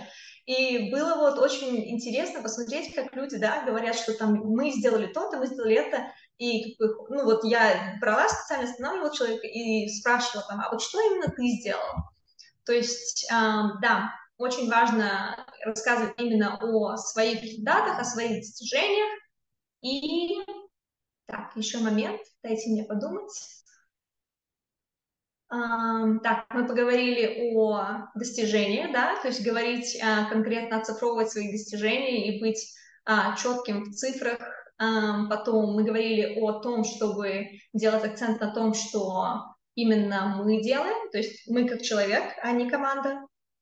[0.45, 5.39] И было вот очень интересно посмотреть, как люди, да, говорят, что там мы сделали то-то,
[5.39, 10.71] мы сделали это, и ну вот я брала специально останавливала человека и спрашивала там, а
[10.71, 12.05] вот что именно ты сделал?
[12.65, 13.35] То есть, э,
[13.83, 19.21] да, очень важно рассказывать именно о своих результатах, о своих достижениях.
[19.83, 20.37] И
[21.27, 23.33] так, еще момент, дайте мне подумать.
[25.51, 32.37] Um, так, мы поговорили о достижениях, да, то есть говорить uh, конкретно, оцифровывать свои достижения
[32.37, 32.75] и быть
[33.09, 34.39] uh, четким в цифрах,
[34.79, 41.19] Потом мы говорили о том, чтобы делать акцент на том, что именно мы делаем, то
[41.19, 43.21] есть мы как человек, а не команда.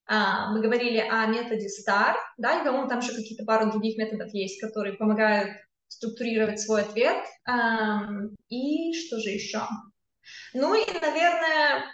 [0.08, 4.32] А, мы говорили о методе STAR, да, и, по-моему, там еще какие-то пару других методов
[4.32, 5.50] есть, которые помогают
[5.88, 7.24] структурировать свой ответ.
[8.48, 9.62] И что же еще?
[10.54, 11.84] Ну и, наверное,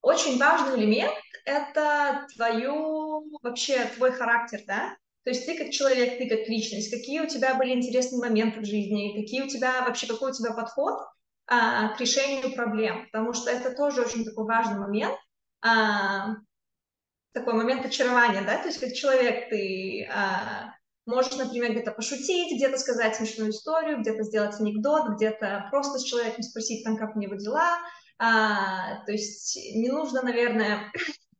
[0.00, 1.12] очень важный элемент—
[1.44, 4.96] это твою, вообще твой характер, да,
[5.26, 8.64] то есть ты как человек, ты как личность, какие у тебя были интересные моменты в
[8.64, 11.00] жизни, какие у тебя вообще, какой у тебя подход
[11.48, 15.16] а, к решению проблем, потому что это тоже очень такой важный момент,
[15.62, 16.36] а,
[17.32, 22.78] такой момент очарования, да, то есть как человек ты а, можешь, например, где-то пошутить, где-то
[22.78, 27.34] сказать смешную историю, где-то сделать анекдот, где-то просто с человеком спросить, там, как у него
[27.34, 27.78] дела,
[28.20, 30.92] а, то есть не нужно, наверное,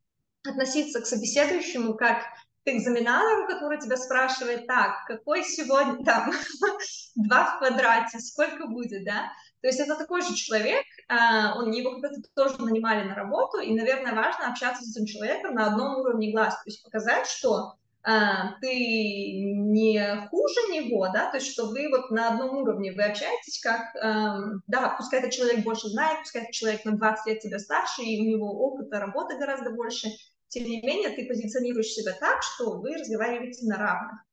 [0.45, 2.23] относиться к собеседующему как
[2.71, 6.31] к который тебя спрашивает, так, какой сегодня там
[7.15, 9.31] два в квадрате, сколько будет, да?
[9.61, 13.73] То есть это такой же человек, а, он его когда-то тоже нанимали на работу, и,
[13.73, 18.53] наверное, важно общаться с этим человеком на одном уровне глаз, то есть показать, что а,
[18.61, 23.59] ты не хуже него, да, то есть что вы вот на одном уровне, вы общаетесь
[23.59, 27.59] как, эм, да, пускай этот человек больше знает, пускай этот человек на 20 лет тебя
[27.59, 30.09] старше, и у него опыта работы гораздо больше,
[30.49, 34.27] тем не менее ты позиционируешь себя так, что вы разговариваете на равных.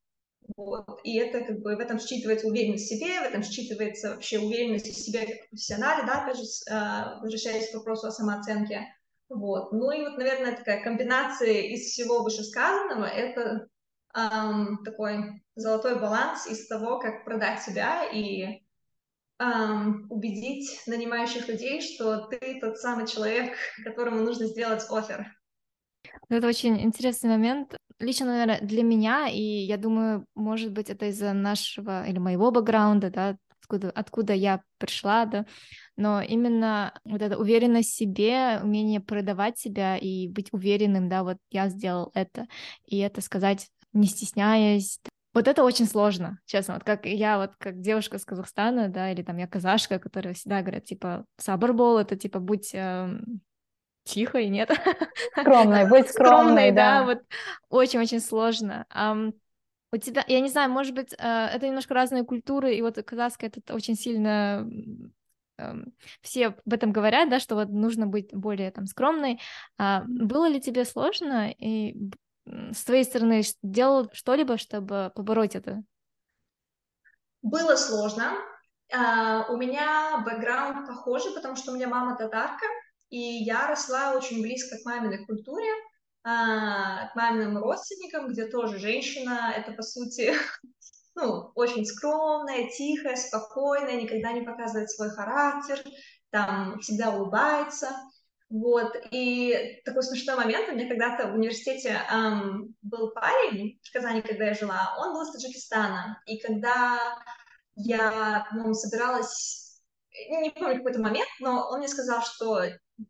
[0.57, 1.01] Вот.
[1.05, 4.87] И это как бы в этом считывается уверенность в себе, в этом считывается вообще уверенность
[4.87, 8.87] в себе как профессионале, да, опять же, э, возвращаясь к вопросу о самооценке.
[9.29, 9.73] Вот.
[9.73, 13.69] Ну и вот, наверное, такая комбинация из всего вышесказанного— это
[14.15, 18.63] эм, такой золотой баланс из того, как продать себя и
[19.39, 25.27] эм, убедить нанимающих людей, что ты тот самый человек, которому нужно сделать офер.
[26.29, 27.77] Это очень интересный момент.
[27.99, 33.11] Лично, наверное, для меня, и я думаю, может быть, это из-за нашего или моего бэкграунда,
[33.11, 35.47] да, откуда, откуда я пришла, да,
[35.97, 41.39] но именно вот эта уверенность в себе, умение продавать себя и быть уверенным, да, вот
[41.51, 42.47] я сделал это,
[42.85, 45.01] и это сказать не стесняясь,
[45.35, 46.75] вот это очень сложно, честно.
[46.75, 50.63] Вот как я, вот как девушка с Казахстана, да, или там я казашка, которая всегда
[50.63, 53.41] говорят, типа, сабарбол, это типа будь эм,
[54.05, 54.71] тихой, нет?
[55.33, 57.01] Скромной, будь скромной, да.
[57.01, 57.05] да.
[57.05, 57.23] Вот
[57.69, 58.87] очень-очень сложно.
[58.95, 59.33] Um,
[59.93, 63.51] у тебя, я не знаю, может быть, э, это немножко разные культуры, и вот казахская
[63.55, 64.69] это очень сильно
[65.57, 69.41] эм, все об этом говорят, да, что вот нужно быть более там скромной.
[69.79, 72.11] А было ли тебе сложно и
[72.47, 75.83] с твоей стороны делал что-либо, чтобы побороть это?
[77.43, 78.33] Было сложно.
[78.93, 82.67] Uh, у меня бэкграунд похожий, потому что у меня мама татарка,
[83.15, 85.71] и я росла очень близко к маминой культуре.
[86.25, 90.35] А, к маминым родственникам, где тоже женщина, это, по сути,
[91.15, 95.81] ну, очень скромная, тихая, спокойная, никогда не показывает свой характер,
[96.31, 97.91] там всегда улыбается.
[98.51, 104.23] Вот, и такой смешной момент, у меня когда-то в университете эм, был парень в Казани,
[104.23, 106.99] когда я жила, он был из Таджикистана, и когда
[107.77, 112.63] я, по-моему, собиралась, не помню какой-то момент, но он мне сказал, что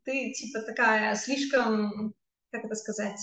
[0.05, 2.15] ты, типа, такая слишком
[2.55, 3.21] как это сказать,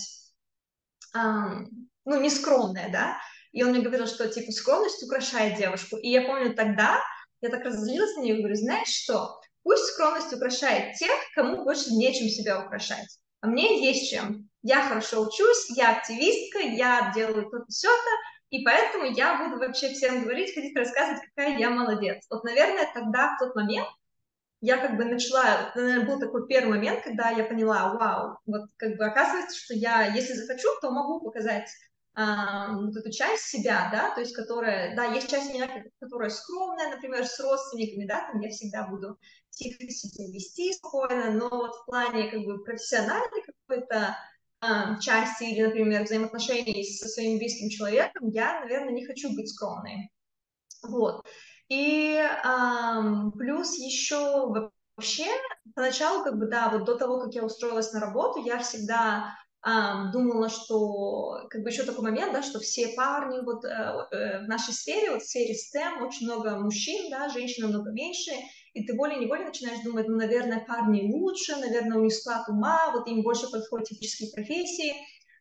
[1.16, 1.66] um,
[2.04, 3.18] ну, не скромная, да,
[3.52, 7.00] и он мне говорил, что, типа, скромность украшает девушку, и я помню тогда,
[7.40, 12.28] я так разозлилась на нее говорю, знаешь что, пусть скромность украшает тех, кому больше нечем
[12.28, 14.48] себя украшать, а мне есть чем.
[14.62, 18.10] Я хорошо учусь, я активистка, я делаю то-то, все-то,
[18.50, 22.24] и поэтому я буду вообще всем говорить, ходить рассказывать, какая я молодец.
[22.30, 23.88] Вот, наверное, тогда, в тот момент,
[24.62, 28.96] я как бы начала, наверное, был такой первый момент, когда я поняла, вау, вот как
[28.96, 31.68] бы оказывается, что я, если захочу, то могу показать
[32.14, 36.90] а, вот эту часть себя, да, то есть которая, да, есть часть меня, которая скромная,
[36.90, 39.18] например, с родственниками, да, там я всегда буду
[39.50, 44.16] тихо себя вести спокойно, но вот в плане как бы профессиональной какой-то
[44.60, 50.08] а, части или, например, взаимоотношений со своим близким человеком, я, наверное, не хочу быть скромной.
[50.84, 51.26] Вот.
[51.68, 54.46] И эм, плюс еще
[54.96, 55.26] вообще
[55.74, 59.34] поначалу, как бы, да, вот до того, как я устроилась на работу, я всегда
[59.66, 64.44] эм, думала, что, как бы, еще такой момент, да, что все парни вот э, э,
[64.44, 68.32] в нашей сфере, вот в сфере STEM, очень много мужчин, да, женщин намного меньше,
[68.74, 73.06] и ты волей-неволей начинаешь думать, ну, наверное, парни лучше, наверное, у них склад ума, вот
[73.08, 74.94] им больше подходят технические профессии,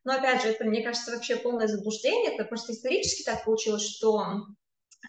[0.03, 4.23] но, опять же, это, мне кажется, вообще полное заблуждение, это просто исторически так получилось, что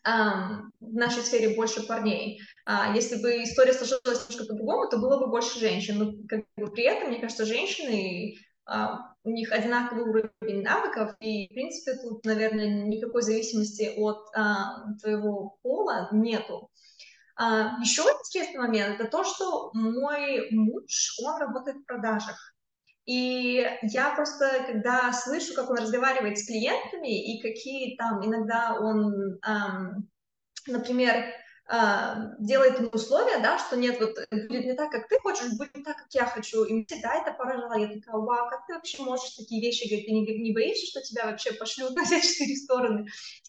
[0.05, 2.41] в нашей сфере больше парней.
[2.65, 5.99] А если бы история сложилась немножко по-другому, то было бы больше женщин.
[5.99, 11.47] Но как бы при этом, мне кажется, женщины, а, у них одинаковый уровень навыков, и,
[11.47, 16.71] в принципе, тут, наверное, никакой зависимости от а, твоего пола нету.
[17.81, 22.52] Еще интересный момент– это то, что мой муж, он работает в продажах.
[23.05, 29.41] И я просто, когда слышу, как он разговаривает с клиентами и какие там иногда он,
[29.45, 30.09] эм,
[30.69, 31.25] например,
[31.69, 35.77] э, делает им условия, да, что нет, вот будет не так, как ты хочешь, будет
[35.77, 36.63] не так, как я хочу.
[36.65, 37.77] И мне всегда это поражало.
[37.77, 40.07] Я такая, вау, как ты вообще можешь такие вещи говорить?
[40.07, 43.07] Ты не, не боишься, что тебя вообще пошлют на все четыре стороны?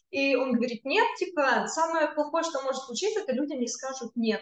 [0.09, 4.41] И он говорит, нет, типа, самое плохое, что может случиться, это люди мне скажут нет.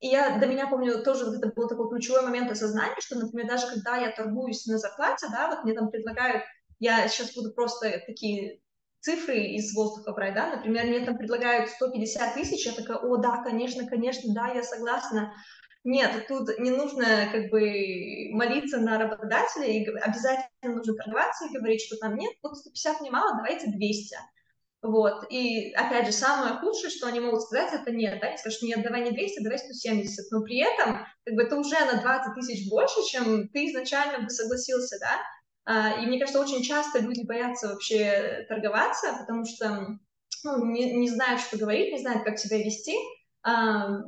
[0.00, 3.48] И я до меня помню, тоже вот это был такой ключевой момент осознания, что, например,
[3.48, 6.42] даже когда я торгуюсь на зарплате, да, вот мне там предлагают,
[6.78, 8.60] я сейчас буду просто такие
[9.00, 13.42] цифры из воздуха брать, да, например, мне там предлагают 150 тысяч, я такая, о, да,
[13.42, 15.32] конечно, конечно, да, я согласна,
[15.84, 21.80] нет, тут не нужно как бы молиться на работодателя, и обязательно нужно торговаться и говорить,
[21.80, 24.16] что там нет, вот 150 мне мало, давайте 200.
[24.86, 28.84] Вот, и опять же, самое худшее, что они могут сказать, это нет, они скажут, нет,
[28.84, 32.70] давай не 200, давай 170, но при этом, как бы, это уже на 20 тысяч
[32.70, 35.20] больше, чем ты изначально бы согласился, да,
[35.64, 39.98] а, и мне кажется, очень часто люди боятся вообще торговаться, потому что
[40.44, 42.94] ну, не, не знают, что говорить, не знают, как себя вести,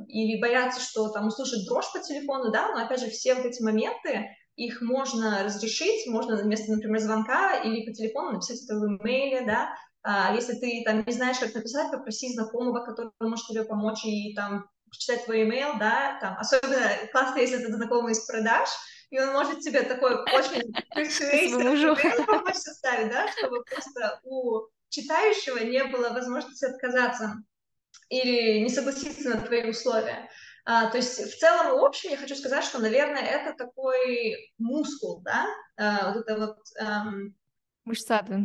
[0.07, 3.61] или боятся, что там услышат дрожь по телефону, да, но опять же все вот эти
[3.61, 9.45] моменты, их можно разрешить, можно вместо, например, звонка или по телефону написать это в имейле,
[9.45, 9.75] да, а,
[10.05, 14.69] если ты там не знаешь, как написать, попроси знакомого, который может тебе помочь и там
[14.89, 18.69] прочитать твой имейл, да, там, особенно классно, если это знакомый из продаж,
[19.09, 20.71] и он может тебе такой очень
[22.25, 27.35] помочь составить, да, чтобы просто у читающего не было возможности отказаться
[28.09, 30.29] или не согласиться на твои условия.
[30.65, 35.21] А, то есть в целом и общем я хочу сказать, что, наверное, это такой мускул,
[35.21, 35.47] да,
[35.77, 36.57] а, вот это вот...
[36.79, 37.35] Эм...
[37.85, 38.39] Мышца, да.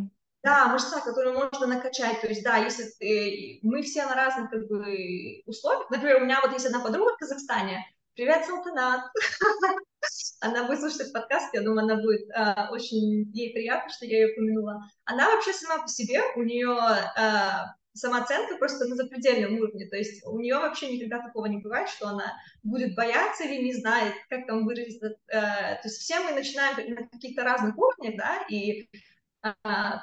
[0.44, 2.20] Да, мышца, которую можно накачать.
[2.20, 3.60] То есть, да, если ты...
[3.62, 5.88] мы все на разных как бы условиях.
[5.88, 7.82] Например, у меня вот есть одна подруга в Казахстане.
[8.14, 9.10] Привет, Салтанат.
[10.40, 14.82] Она слушать подкаст, я думаю, она будет э, очень ей приятно, что я ее упомянула.
[15.06, 16.76] Она вообще сама по себе, у нее
[17.16, 17.40] э,
[17.94, 22.08] самооценка просто на запредельном уровне, то есть у нее вообще никогда такого не бывает, что
[22.08, 26.94] она будет бояться или не знает, как там выразить, э, то есть все мы начинаем
[26.94, 28.86] на каких-то разных уровнях, да, и а,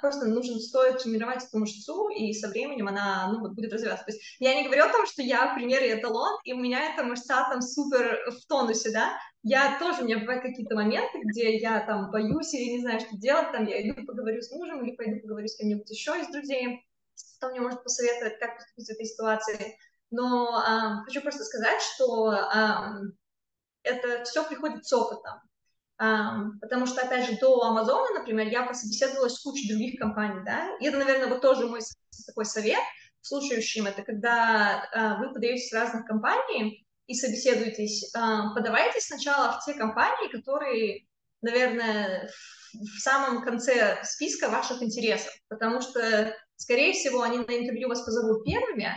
[0.02, 4.06] просто нужно стоит тренировать эту мышцу, и со временем она ну, будет развиваться.
[4.06, 6.94] То есть я не говорю о том, что я, в примере, эталон, и у меня
[6.94, 11.58] эта мышца там супер в тонусе, да, я тоже, у меня бывают какие-то моменты, где
[11.58, 14.96] я там боюсь или не знаю, что делать, там я иду поговорю с мужем или
[14.96, 16.86] пойду поговорю с кем-нибудь еще из друзей,
[17.38, 19.78] кто мне может посоветовать, как поступить в этой ситуации.
[20.12, 22.98] Но а, хочу просто сказать, что а,
[23.84, 25.42] это все приходит с опытом.
[26.60, 30.88] Потому что, опять же, до Амазона, например, я пособеседовалась с кучей других компаний, да, и
[30.88, 31.82] это, наверное, вот тоже мой
[32.26, 32.80] такой совет
[33.22, 39.76] слушающим, это когда а, вы подаетесь в разных компаний и собеседуетесь, подавайтесь сначала в те
[39.76, 41.06] компании, которые,
[41.42, 42.32] наверное,
[42.74, 48.44] в самом конце списка ваших интересов, потому что скорее всего, они на интервью вас позовут
[48.44, 48.92] первыми,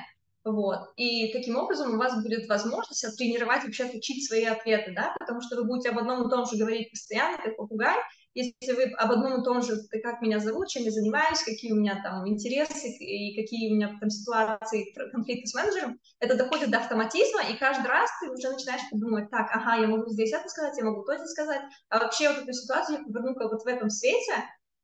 [0.44, 5.40] вот, и таким образом у вас будет возможность оттренировать, вообще отучить свои ответы, да, потому
[5.40, 7.96] что вы будете об одном и том же говорить постоянно, как попугай,
[8.34, 11.76] если вы об одном и том же, как меня зовут, чем я занимаюсь, какие у
[11.76, 16.78] меня там интересы и какие у меня там ситуации, конфликты с менеджером, это доходит до
[16.78, 20.76] автоматизма, и каждый раз ты уже начинаешь подумать, так, ага, я могу здесь это сказать,
[20.76, 23.88] я могу то здесь сказать, а вообще вот эту ситуацию я поверну-ка вот в этом
[23.88, 24.34] свете,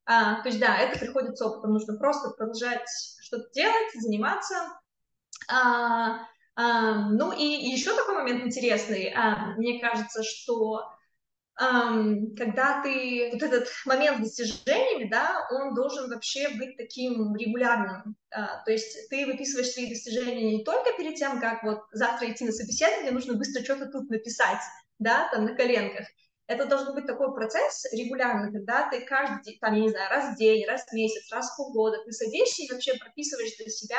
[0.06, 2.88] а, то есть, да, это приходит с опытом, нужно просто продолжать
[3.20, 4.79] что-то делать, заниматься.
[5.50, 10.82] А, а, ну и, еще такой момент интересный, а, мне кажется, что
[11.56, 18.16] когда ты вот этот момент с достижениями, да, он должен вообще быть таким регулярным.
[18.30, 22.52] то есть ты выписываешь свои достижения не только перед тем, как вот завтра идти на
[22.52, 24.62] собеседование, нужно быстро что-то тут написать,
[24.98, 26.06] да, там на коленках
[26.50, 30.36] это должен быть такой процесс регулярный, когда ты каждый там, я не знаю, раз в
[30.36, 33.98] день, раз в месяц, раз в полгода, ты садишься и вообще прописываешь для себя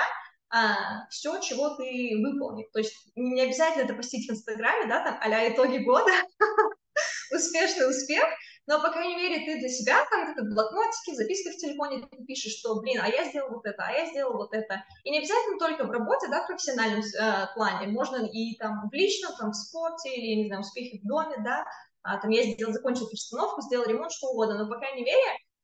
[0.52, 2.68] а, все, чего ты выполнил.
[2.74, 6.12] То есть не обязательно это постить в Инстаграме, да, там, а итоги года,
[7.34, 8.26] успешный успех,
[8.68, 12.60] но, по крайней мере, ты для себя там блокнотике, в записках в телефоне ты пишешь,
[12.60, 14.84] что, блин, а я сделал вот это, а я сделал вот это.
[15.04, 18.94] И не обязательно только в работе, да, в профессиональном э, плане, можно и там в
[18.94, 21.66] личном, там, в спорте, или, не знаю, успехи в доме, да,
[22.04, 25.22] а, там я сделал, закончил перестановку, сделал ремонт, что угодно, но, по крайней мере,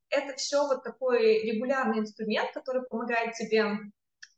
[0.10, 3.66] это все вот такой регулярный инструмент, который помогает тебе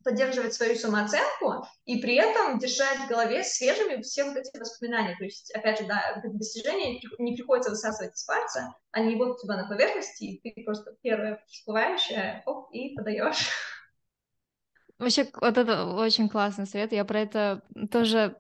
[0.10, 5.16] поддерживать свою самооценку и при этом держать в голове свежими все вот эти воспоминания.
[5.18, 9.58] То есть, опять же, да, достижения не приходится высасывать из пальца, они вот у тебя
[9.58, 13.50] на поверхности, и ты просто первое всплывающее, оп, и подаешь.
[14.98, 16.92] Вообще, вот это очень классный совет.
[16.92, 18.36] Я про это тоже,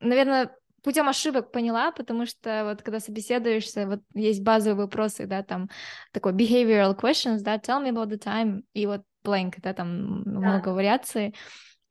[0.00, 0.54] наверное,
[0.86, 5.68] путем ошибок поняла, потому что вот когда собеседуешься, вот есть базовые вопросы, да, там
[6.12, 10.30] такой behavioral questions, да, tell me about the time, и вот blank, да, там да.
[10.30, 11.34] много вариаций,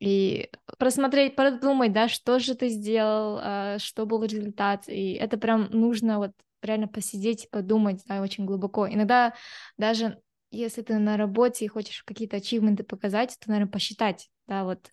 [0.00, 5.68] и просмотреть, продумать, да, что же ты сделал, а, что был результат, и это прям
[5.72, 6.32] нужно вот
[6.62, 8.88] реально посидеть, подумать, да, очень глубоко.
[8.88, 9.34] Иногда
[9.76, 14.90] даже если ты на работе и хочешь какие-то ачивменты показать, то, наверное, посчитать, да, вот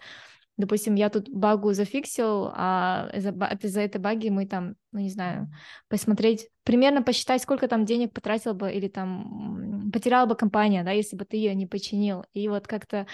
[0.58, 5.51] Допустим, я тут багу зафиксил, а из-за этой баги мы там, ну не знаю,
[5.88, 11.16] посмотреть, примерно посчитать, сколько там денег потратил бы или там потеряла бы компания, да, если
[11.16, 12.26] бы ты ее не починил.
[12.34, 13.08] И вот как-то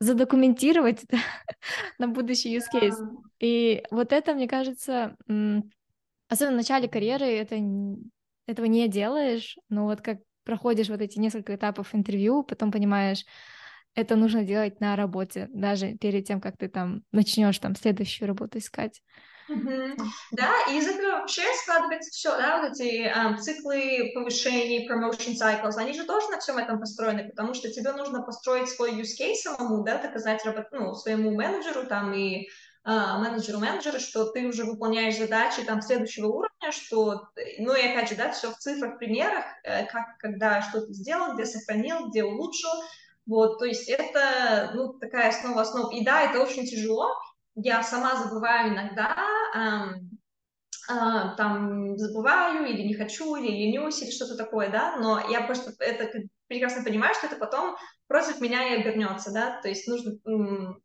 [0.00, 1.04] задокументировать
[1.98, 2.96] на будущий use case.
[3.40, 5.16] И вот это, мне кажется,
[6.28, 7.56] особенно в начале карьеры это,
[8.46, 13.24] этого не делаешь, но вот как проходишь вот эти несколько этапов интервью, потом понимаешь,
[13.96, 18.58] это нужно делать на работе, даже перед тем, как ты там начнешь там следующую работу
[18.58, 19.02] искать.
[19.48, 19.96] Mm-hmm.
[20.32, 25.76] Да, и из этого вообще складывается все, да, вот эти um, циклы повышений, promotion cycles,
[25.76, 29.36] они же тоже на всем этом построены, потому что тебе нужно построить свой use case
[29.36, 32.48] самому, да, доказать работ, ну, своему менеджеру там и
[32.84, 37.28] uh, менеджеру менеджера, что ты уже выполняешь задачи там следующего уровня, что,
[37.58, 41.34] ну и опять же, да, все в цифрах, примерах, э, как, когда что ты сделал,
[41.34, 42.70] где сохранил, где улучшил,
[43.26, 45.92] вот, то есть это, ну, такая основа основ.
[45.92, 47.10] И да, это очень тяжело.
[47.56, 49.16] Я сама забываю иногда,
[49.54, 50.18] эм,
[50.90, 55.72] э, там, забываю или не хочу, или ленюсь, или что-то такое, да, но я просто
[55.80, 56.10] это
[56.48, 57.76] прекрасно понимаю, что это потом
[58.08, 60.82] против меня и обернется, да, то есть нужно, эм,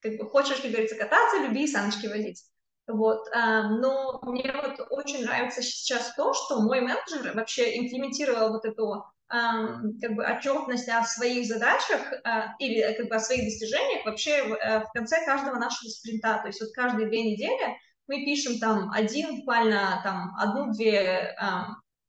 [0.00, 2.44] как бы, хочешь, как говорится, кататься, люби и саночки водить.
[2.88, 8.64] Вот, эм, но мне вот очень нравится сейчас то, что мой менеджер вообще имплементировал вот
[8.64, 14.44] эту как бы отчетность о своих задачах а, или как бы о своих достижениях вообще
[14.44, 16.38] в, э, в конце каждого нашего спринта.
[16.42, 21.34] То есть вот каждые две недели мы пишем там один, буквально там одну-две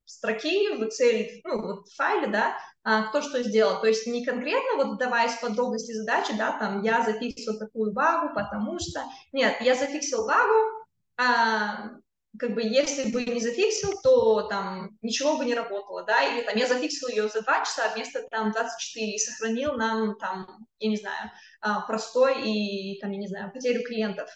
[0.08, 3.80] строки в Excel, ну, вот в файле, да, а, кто что сделал.
[3.80, 8.34] То есть не конкретно вот вдаваясь в подробности задачи, да, там я зафиксил такую багу,
[8.34, 9.02] потому что...
[9.32, 10.86] Нет, я зафиксил багу,
[11.18, 11.90] а,
[12.38, 16.56] как бы если бы не зафиксил, то там ничего бы не работало, да, или там
[16.56, 20.96] я зафиксил ее за 2 часа вместо там 24 и сохранил нам там, я не
[20.96, 24.28] знаю, а, простой и там, я не знаю, потерю клиентов.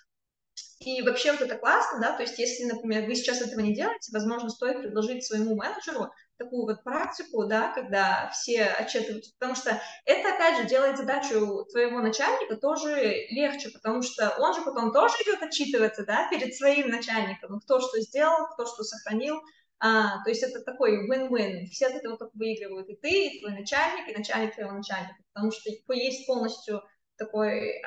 [0.85, 4.11] И вообще вот это классно, да, то есть если, например, вы сейчас этого не делаете,
[4.13, 10.35] возможно, стоит предложить своему менеджеру такую вот практику, да, когда все отчитываются, потому что это,
[10.35, 15.43] опять же, делает задачу твоего начальника тоже легче, потому что он же потом тоже идет
[15.43, 19.41] отчитываться, да, перед своим начальником, кто что сделал, кто что сохранил,
[19.79, 23.53] а, то есть это такой win-win, все от этого только выигрывают, и ты, и твой
[23.53, 26.83] начальник, и начальник твоего начальника, потому что есть полностью
[27.17, 27.83] такой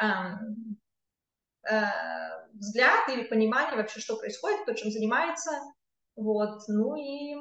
[2.53, 5.51] взгляд или понимание вообще, что происходит, кто чем занимается,
[6.15, 7.35] вот, ну и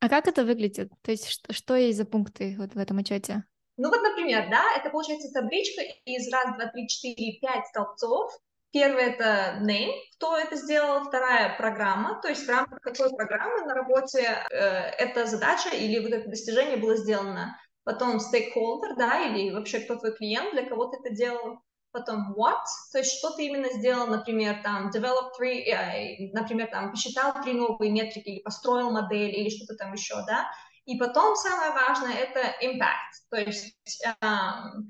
[0.00, 0.92] а как это выглядит?
[1.02, 3.44] То есть что, что есть за пункты вот в этом отчете?
[3.76, 8.32] Ну вот, например, да, это получается табличка из раз, два, три, четыре, пять столбцов.
[8.70, 11.04] Первое— это name, кто это сделал.
[11.04, 14.56] Вторая— программа, то есть в рамках какой программы на работе э,
[14.98, 17.58] эта задача или вот это достижение было сделано.
[17.84, 21.60] Потом stakeholder, да, или вообще кто твой клиент, для кого ты это делал
[21.92, 26.90] потом what, то есть что ты именно сделал, например, там, develop three, э, например, там,
[26.90, 30.50] посчитал три новые метрики или построил модель или что-то там еще, да,
[30.84, 34.26] и потом самое важное это impact, то есть э,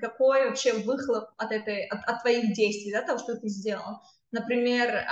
[0.00, 4.00] какой вообще выхлоп от этой, от, от твоих действий, да, того, что ты сделал.
[4.30, 5.04] Например, э,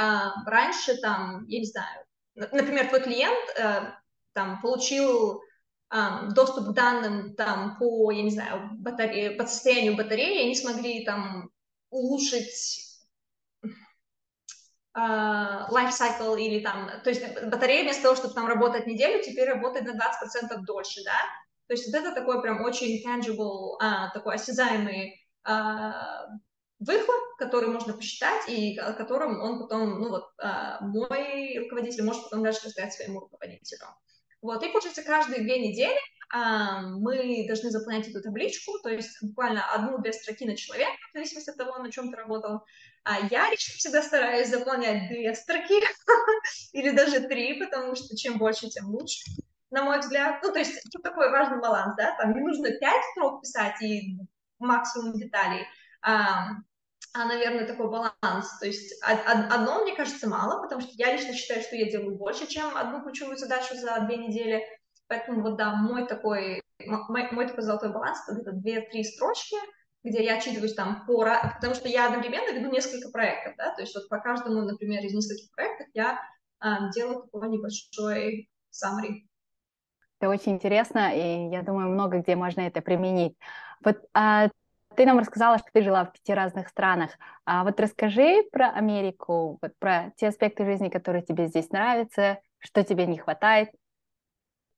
[0.46, 3.92] раньше там, я не знаю, например, твой клиент э,
[4.32, 5.40] там получил
[5.94, 9.30] Um, доступ к данным там по, я не знаю, батаре...
[9.30, 11.48] по состоянию батареи, они смогли там
[11.96, 12.84] улучшить
[14.96, 19.48] uh, life cycle или там, то есть батарея вместо того, чтобы там работать неделю, теперь
[19.48, 21.18] работает на 20% дольше, да,
[21.66, 26.28] то есть вот это такой прям очень tangible, uh, такой осязаемый uh,
[26.78, 32.24] выхлоп, который можно посчитать и о котором он потом, ну вот, uh, мой руководитель может
[32.24, 33.86] потом даже рассказать своему руководителю.
[34.42, 39.64] Вот, и получается каждые две недели а, мы должны заполнять эту табличку, то есть буквально
[39.72, 42.64] одну-две строки на человека, в зависимости от того, на чем ты работал.
[43.04, 45.80] А я лично всегда стараюсь заполнять две строки
[46.72, 49.24] или даже три, потому что чем больше, тем лучше,
[49.70, 50.42] на мой взгляд.
[50.42, 54.18] Ну, то есть тут такой важный баланс, да, там не нужно пять строк писать и
[54.58, 55.66] максимум деталей,
[56.02, 56.48] а,
[57.14, 58.58] а, наверное, такой баланс.
[58.58, 62.46] То есть одно, мне кажется, мало, потому что я лично считаю, что я делаю больше,
[62.46, 64.62] чем одну ключевую задачу за две недели,
[65.08, 69.56] Поэтому вот да, мой такой, мой, мой такой золотой баланс, это две-три строчки,
[70.02, 71.24] где я отчитываюсь там по...
[71.54, 75.14] Потому что я одновременно веду несколько проектов, да, то есть вот по каждому, например, из
[75.14, 76.20] нескольких проектов я
[76.58, 79.22] а, делаю такой небольшой summary.
[80.18, 83.36] Это очень интересно, и я думаю, много где можно это применить.
[83.84, 84.48] Вот а,
[84.96, 87.10] ты нам рассказала, что ты жила в пяти разных странах.
[87.44, 92.82] А вот расскажи про Америку, вот про те аспекты жизни, которые тебе здесь нравятся, что
[92.82, 93.70] тебе не хватает,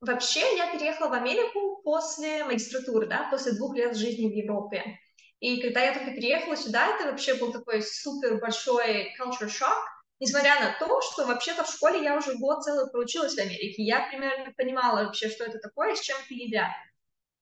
[0.01, 4.99] Вообще, я переехала в Америку после магистратуры, да, после двух лет жизни в Европе.
[5.40, 9.78] И когда я только переехала сюда, это вообще был такой супер большой culture shock,
[10.20, 13.82] несмотря на то, что вообще-то в школе я уже год целый проучилась в Америке.
[13.82, 16.70] Я примерно понимала вообще, что это такое с чем это едят.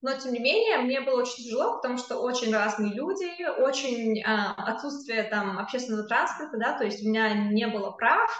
[0.02, 4.24] Но, тем не менее, мне было очень тяжело, потому что очень разные люди, очень э,
[4.24, 8.30] отсутствие там общественного транспорта, да, то есть у меня не было прав,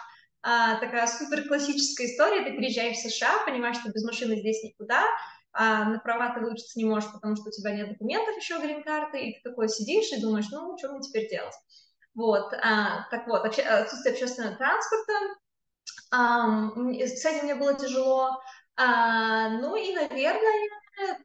[0.49, 5.03] а, такая супер классическая история, ты переезжаешь в США, понимаешь, что без машины здесь никуда,
[5.53, 9.19] а на права ты выучиться не можешь, потому что у тебя нет документов еще грин-карты,
[9.19, 11.55] и ты такой сидишь и думаешь, ну, что мне теперь делать?
[12.15, 15.13] Вот, а, так вот, обще, отсутствие общественного транспорта,
[16.13, 18.41] а, с этим мне было тяжело,
[18.77, 20.69] а, ну и, наверное,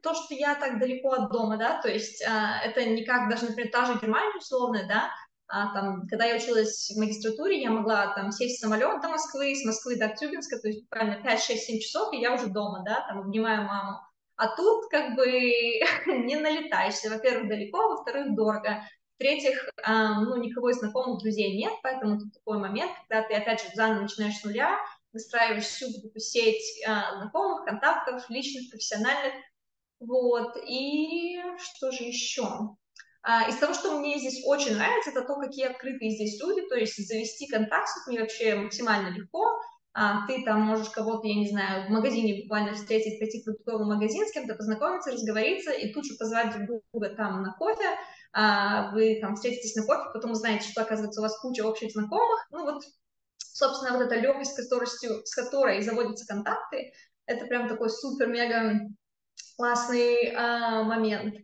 [0.02, 3.44] то, что я так далеко от дома, да, то есть а, это не как даже,
[3.44, 5.10] например, та же Германия условная, да,
[5.54, 9.54] а, там, когда я училась в магистратуре, я могла там сесть в самолет до Москвы,
[9.54, 13.20] с Москвы до Тюбинска, то есть буквально 5-6-7 часов, и я уже дома, да, там
[13.20, 14.00] обнимаю маму.
[14.36, 15.26] А тут как бы
[16.06, 17.10] не налетаешься.
[17.10, 18.82] Во-первых, далеко, во-вторых, дорого.
[19.16, 23.68] В-третьих, ну, никого из знакомых, друзей нет, поэтому тут такой момент, когда ты, опять же,
[23.74, 24.78] заново начинаешь с нуля,
[25.12, 29.34] выстраиваешь всю эту сеть а, знакомых, контактов, личных, профессиональных,
[30.00, 32.74] вот, и что же еще?
[33.22, 36.74] А, из того, что мне здесь очень нравится, это то, какие открытые здесь люди, то
[36.74, 39.60] есть завести контакт с людьми вообще максимально легко,
[39.94, 43.86] а, ты там можешь кого-то, я не знаю, в магазине буквально встретить, пойти в продуктовый
[43.86, 47.96] магазин, с кем-то познакомиться, разговориться и тут же позвать друг друга там на кофе,
[48.32, 52.46] а, вы там встретитесь на кофе, потом узнаете, что, оказывается, у вас куча общих знакомых,
[52.50, 52.82] ну вот,
[53.36, 56.92] собственно, вот эта легкость, с которой, с которой заводятся контакты,
[57.26, 58.88] это прям такой супер-мега
[59.56, 61.34] классный а, момент.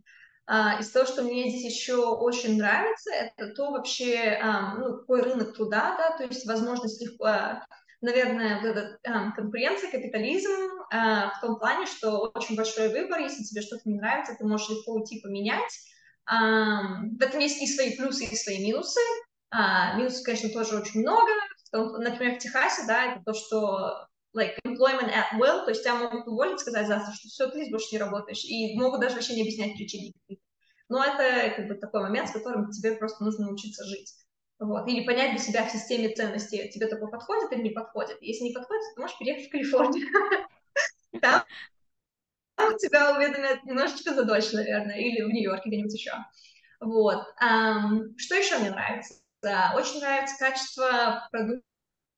[0.51, 4.41] А, из того, что мне здесь еще очень нравится, это то вообще,
[4.79, 7.67] ну, какой рынок труда, да, то есть возможность легко, а,
[8.01, 8.99] наверное, вот эта
[9.37, 10.51] конкуренция, капитализм
[10.91, 14.71] а, в том плане, что очень большой выбор, если тебе что-то не нравится, ты можешь
[14.71, 15.73] легко уйти поменять.
[16.27, 19.01] В этом есть и свои плюсы, и свои минусы.
[19.51, 21.31] Минусов, конечно, тоже очень много.
[21.73, 26.27] Например, в Техасе, да, это то, что like employment at will, то есть тебя могут
[26.27, 29.75] уволить, сказать завтра, что все, ты больше не работаешь, и могут даже вообще не объяснять
[29.75, 30.13] причины.
[30.89, 34.15] Но это как бы такой момент, с которым тебе просто нужно научиться жить.
[34.59, 34.89] Вот.
[34.89, 38.21] Или понять для себя в системе ценностей, тебе такое подходит или не подходит.
[38.21, 40.09] Если не подходит, то можешь переехать в Калифорнию.
[41.21, 41.45] Там
[42.79, 46.13] тебя уведомят немножечко задольше, наверное, или в Нью-Йорке где-нибудь еще.
[46.81, 47.25] Вот.
[48.17, 49.15] Что еще мне нравится?
[49.75, 51.68] Очень нравится качество продуктов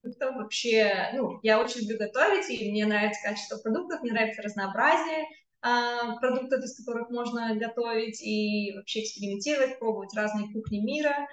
[0.01, 5.25] продуктов вообще, ну, я очень люблю готовить, и мне нравится качество продуктов, мне нравится разнообразие
[5.63, 11.27] э, продуктов, из которых можно готовить и вообще экспериментировать, пробовать разные кухни мира.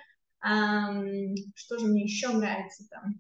[0.45, 3.15] Эм, что же мне еще нравится там?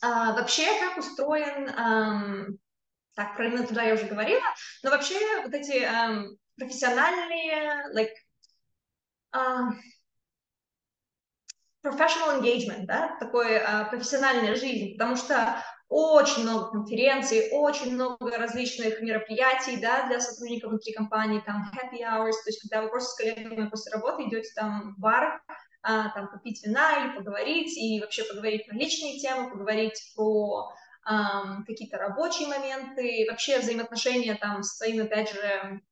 [0.00, 2.58] А, вообще, как устроен, эм,
[3.14, 4.42] так, про именно туда я уже говорила,
[4.82, 8.12] но вообще вот эти эм, профессиональные, like,
[9.34, 9.70] uh,
[11.84, 19.00] professional engagement, да, такой а, профессиональная жизнь, потому что очень много конференций, очень много различных
[19.02, 23.16] мероприятий, да, для сотрудников внутри компании, там happy hours, то есть когда вы просто с
[23.16, 25.42] коллегами после работы идете там в бар,
[25.82, 30.72] а, там попить вина или поговорить, и вообще поговорить про личные темы, поговорить про
[31.04, 35.82] а, какие-то рабочие моменты, вообще взаимоотношения там с своим, опять же,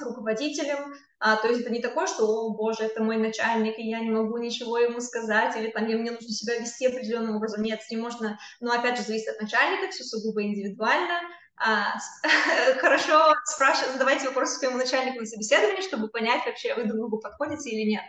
[0.00, 4.00] руководителем, а, то есть это не такое, что, о боже, это мой начальник, и я
[4.00, 7.62] не могу ничего ему сказать, или там мне нужно себя вести определенным образом.
[7.62, 11.20] Нет, с ним можно, но опять же зависит от начальника, все сугубо индивидуально.
[11.56, 11.94] А,
[12.80, 17.70] хорошо спрашивать, задавайте вопросы своему начальнику на собеседовании, чтобы понять вообще, вы друг другу подходите
[17.70, 18.02] или нет.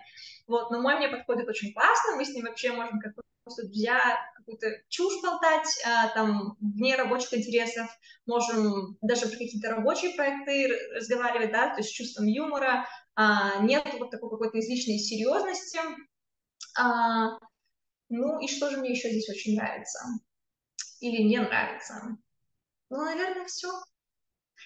[0.48, 4.20] Вот, но мой мне подходит очень классно, мы с ним вообще можем как просто друзья
[4.48, 7.88] какую-то чушь болтать, а, там, вне рабочих интересов,
[8.26, 13.86] можем даже про какие-то рабочие проекты разговаривать, да, то есть с чувством юмора, а, нет
[14.00, 15.80] вот такой какой-то излишней серьезности.
[16.78, 17.38] А,
[18.10, 20.00] ну и что же мне еще здесь очень нравится?
[21.02, 22.18] Или не нравится?
[22.90, 23.70] Ну, наверное, все.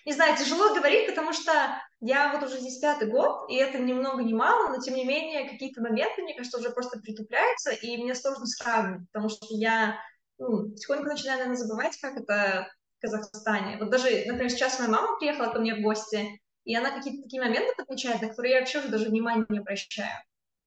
[0.05, 3.93] Не знаю, тяжело говорить, потому что я вот уже здесь пятый год, и это ни
[3.93, 7.97] много ни мало, но тем не менее какие-то моменты, мне кажется, уже просто притупляются, и
[7.97, 9.99] мне сложно сравнивать, потому что я
[10.39, 13.77] ну, потихоньку начинаю, наверное, забывать, как это в Казахстане.
[13.79, 17.41] Вот даже, например, сейчас моя мама приехала ко мне в гости, и она какие-то такие
[17.41, 20.23] моменты подмечает, на которые я вообще уже даже внимания не обращаю.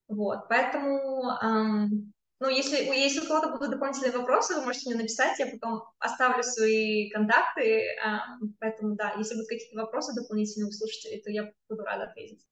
[0.07, 1.32] Вот, поэтому
[2.41, 6.43] ну, если, если у кого-то будут дополнительные вопросы, вы можете мне написать, я потом оставлю
[6.43, 11.82] свои контакты, а, поэтому, да, если будут какие-то вопросы дополнительные у слушателей, то я буду
[11.85, 12.45] рада ответить.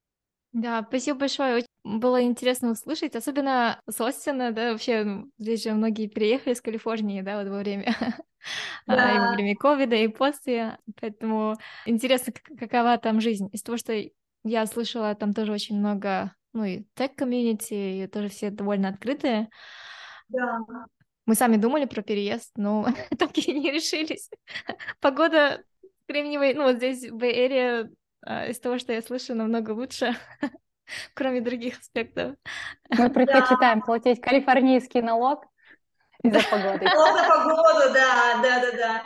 [0.52, 1.56] Да, спасибо большое.
[1.56, 6.60] Очень было интересно услышать, особенно с Остина, да, вообще ну, здесь же многие переехали из
[6.60, 7.96] Калифорнии, да, вот во время,
[8.86, 9.14] да.
[9.16, 11.56] и во время ковида, и после, поэтому
[11.86, 13.48] интересно, какова там жизнь.
[13.52, 13.94] Из того, что
[14.44, 19.48] я слышала, там тоже очень много ну и тег-комьюнити, тоже все довольно открытые.
[20.28, 20.59] Да.
[21.24, 22.86] Мы сами думали про переезд, но
[23.18, 24.30] так и не решились.
[25.00, 25.62] Погода
[26.07, 27.88] кремниевой, ну вот здесь в Bay
[28.24, 30.16] а, из того, что я слышу, намного лучше,
[31.14, 32.36] кроме других аспектов.
[32.90, 35.44] Мы предпочитаем платить калифорнийский налог,
[36.22, 36.84] Из-за погоды.
[36.86, 39.03] За погоду, да, да, да, да.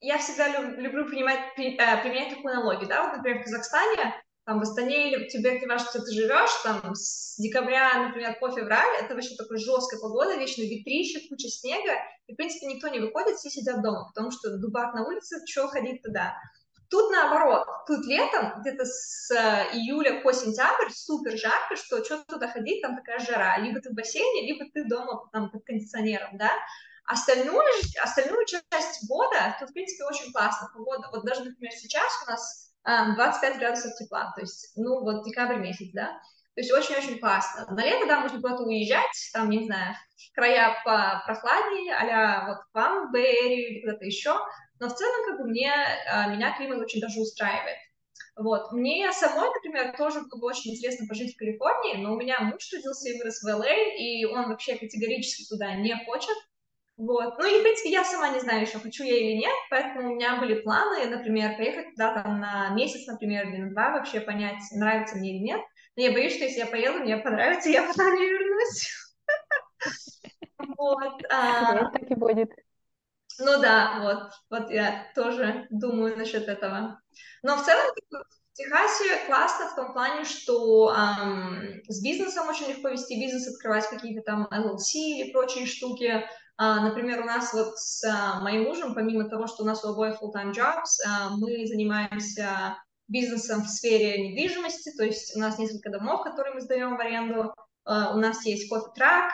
[0.00, 4.14] Я всегда люблю принимать, э, применять такую аналогию, да, вот, например, в Казахстане
[4.44, 8.50] там в Астане или в тебе, где что ты живешь, там с декабря, например, по
[8.50, 11.92] февраль, это вообще такая жесткая погода, вечно ветрище, куча снега,
[12.26, 15.68] и, в принципе, никто не выходит, все сидят дома, потому что дубак на улице, что
[15.68, 16.34] ходить туда.
[16.90, 22.46] Тут наоборот, тут летом, где-то с э, июля по сентябрь, супер жарко, что что туда
[22.48, 26.52] ходить, там такая жара, либо ты в бассейне, либо ты дома там под кондиционером, да,
[27.06, 27.62] Остальную,
[28.02, 31.10] остальную часть года тут, в принципе, очень классно погода.
[31.12, 35.90] Вот даже, например, сейчас у нас 25 градусов тепла, то есть, ну, вот декабрь месяц,
[35.92, 36.20] да,
[36.54, 37.66] то есть очень-очень классно.
[37.74, 39.96] На лето, да, можно куда-то уезжать, там, не знаю,
[40.34, 40.76] края
[41.26, 44.38] прохладнее, а вот к вам, в Бэйрию или куда-то еще,
[44.78, 45.72] но в целом, как бы, мне,
[46.06, 47.78] а, меня климат очень даже устраивает.
[48.36, 48.72] Вот.
[48.72, 52.68] Мне самой, например, тоже было бы очень интересно пожить в Калифорнии, но у меня муж
[52.72, 56.36] родился и вырос в ЛА, и он вообще категорически туда не хочет,
[56.96, 57.38] вот.
[57.38, 60.14] Ну и, в принципе, я сама не знаю еще, хочу я или нет, поэтому у
[60.14, 64.60] меня были планы, например, поехать туда там на месяц, например, или на два, вообще понять,
[64.72, 65.60] нравится мне или нет.
[65.96, 68.90] Но я боюсь, что если я поеду, мне понравится, я потом не вернусь.
[70.76, 71.22] Вот.
[71.30, 72.50] А так и будет.
[73.40, 77.00] Ну да, вот, вот я тоже думаю насчет этого.
[77.42, 82.88] Но в целом в Техасе классно в том плане, что эм, с бизнесом очень легко
[82.88, 86.24] вести бизнес, открывать какие-то там LLC или прочие штуки.
[86.56, 89.88] А, например, у нас вот с а, моим мужем, помимо того, что у нас у
[89.88, 92.78] обоих full-time jobs, а, мы занимаемся
[93.08, 97.54] бизнесом в сфере недвижимости, то есть у нас несколько домов, которые мы сдаем в аренду,
[97.86, 99.30] у нас есть кофе-трак,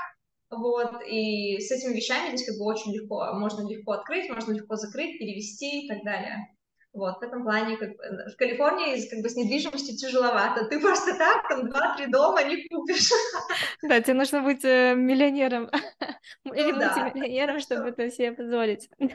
[0.50, 4.74] вот, и с этими вещами здесь как бы очень легко, можно легко открыть, можно легко
[4.74, 6.48] закрыть, перевести и так далее.
[6.92, 10.64] Вот, в этом плане как бы, в Калифорнии как бы с недвижимостью тяжеловато.
[10.64, 13.10] Ты просто так там два-три дома не купишь.
[13.82, 15.70] Да, тебе нужно быть э, миллионером
[16.44, 16.96] ну, или да.
[16.96, 18.90] мультимиллионером, чтобы это себе позволить.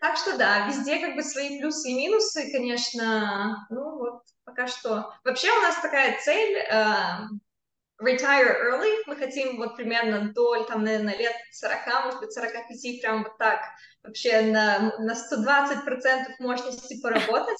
[0.00, 3.66] Так что да, везде как бы свои плюсы и минусы, конечно.
[3.68, 5.12] Ну вот, пока что.
[5.24, 6.84] Вообще у нас такая цель э,
[8.00, 13.24] retire early, мы хотим вот примерно до, там, наверное, лет 40, может быть, 45, прям
[13.24, 13.60] вот так,
[14.08, 15.86] вообще на, на 120%
[16.40, 17.58] мощности поработать,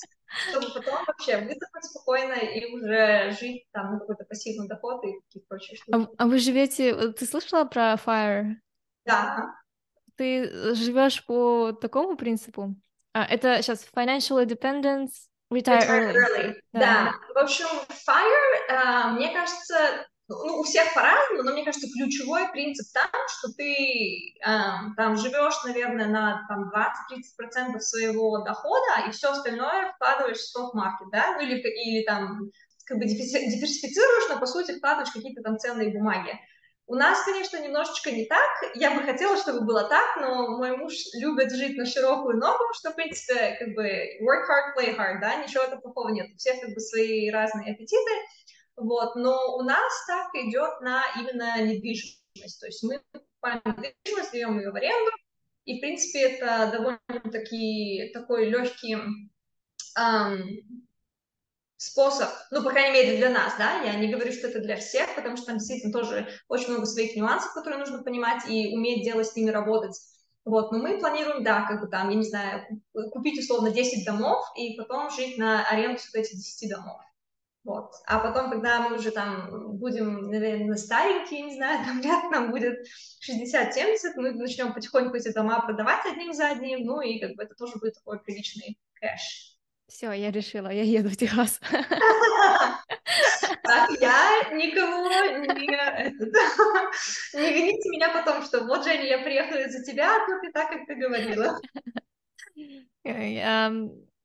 [0.48, 5.48] чтобы потом вообще выдохнуть спокойно и уже жить там на какой-то пассивный доход и какие-то
[5.48, 6.06] прочие штуки.
[6.18, 8.56] А, а вы живете, ты слышала про FIRE?
[9.04, 9.54] Да.
[10.16, 12.74] Ты живешь по такому принципу?
[13.12, 15.10] А, это сейчас financial independence,
[15.52, 16.14] retire, retire early.
[16.14, 16.54] early.
[16.72, 16.80] Да.
[16.80, 17.12] да.
[17.34, 22.86] В общем, FIRE, uh, мне кажется, ну, у всех по-разному, но мне кажется, ключевой принцип
[22.92, 24.60] там, что ты э,
[24.96, 31.36] там живешь, наверное, на там, 20-30% своего дохода, и все остальное вкладываешь в стоп-маркет, да,
[31.36, 32.50] ну или, или там
[32.84, 36.38] как бы диверсифицируешь, но по сути вкладываешь какие-то там ценные бумаги.
[36.86, 38.48] У нас, конечно, немножечко не так.
[38.74, 42.90] Я бы хотела, чтобы было так, но мой муж любит жить на широкую ногу, что,
[42.90, 43.84] в принципе, как бы
[44.22, 46.28] work hard, play hard, да, ничего плохого нет.
[46.32, 48.10] У всех как бы свои разные аппетиты.
[48.78, 52.60] Вот, но у нас ставка идет на именно недвижимость.
[52.60, 55.10] То есть мы покупаем недвижимость, даем ее в аренду,
[55.64, 58.96] и, в принципе, это довольно-таки такой легкий
[59.98, 60.88] эм,
[61.76, 65.14] способ, ну, по крайней мере, для нас, да, я не говорю, что это для всех,
[65.14, 69.26] потому что там действительно тоже очень много своих нюансов, которые нужно понимать и уметь делать
[69.26, 69.98] с ними работать.
[70.44, 72.64] Вот, но мы планируем, да, как бы там, я не знаю,
[73.12, 77.00] купить условно 10 домов и потом жить на аренду вот этих 10 домов.
[77.68, 77.92] Вот.
[78.06, 82.78] А потом, когда мы уже там будем, наверное, старенькие, не знаю, там лет нам будет
[83.20, 87.54] 60-70, мы начнем потихоньку эти дома продавать одним за одним, ну и как бы это
[87.54, 89.58] тоже будет такой приличный кэш.
[89.86, 91.60] Все, я решила, я еду в Техас.
[93.62, 95.46] Так, я никого не,
[97.34, 100.70] не вините меня потом, что вот, Женя, я приехала из-за тебя, а тут и так,
[100.70, 101.60] как ты говорила.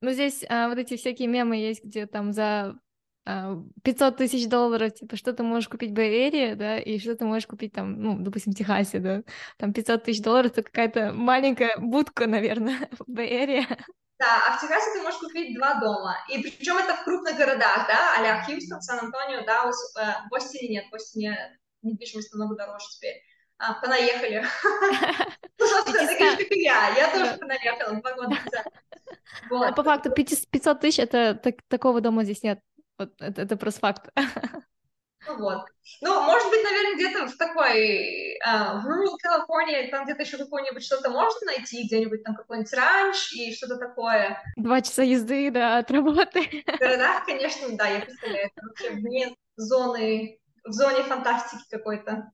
[0.03, 2.77] Ну, здесь а, вот эти всякие мемы есть, где там за
[3.25, 7.47] 500 тысяч долларов, типа, что ты можешь купить в Бэйэре, да, и что ты можешь
[7.47, 9.23] купить там, ну, допустим, в Техасе, да,
[9.57, 13.65] там 500 тысяч долларов, это какая-то маленькая будка, наверное, в Бэйэре.
[14.19, 17.87] Да, а в Техасе ты можешь купить два дома, и причем это в крупных городах,
[17.87, 23.21] да, а Хьюстон, Сан-Антонио, Даллас, э, в Бостоне нет, в Бостоне недвижимость намного дороже теперь.
[23.57, 24.43] А, понаехали.
[25.59, 28.67] Ну, собственно, такие же, как и я, я тоже понаехала два года назад.
[29.49, 32.59] А по факту 500 тысяч, это такого дома здесь нет.
[33.03, 34.09] Вот это, это просто факт.
[35.25, 35.65] Ну вот.
[36.01, 41.09] Ну, может быть, наверное, где-то в такой uh, rural California, там где-то еще какое-нибудь что-то
[41.09, 44.37] можно найти, где-нибудь там какой-нибудь ранч и что-то такое.
[44.57, 46.65] Два часа езды, да, от работы.
[46.67, 52.29] В городах, конечно, да, я представляю, это вообще вне зоны, в зоне фантастики какой-то.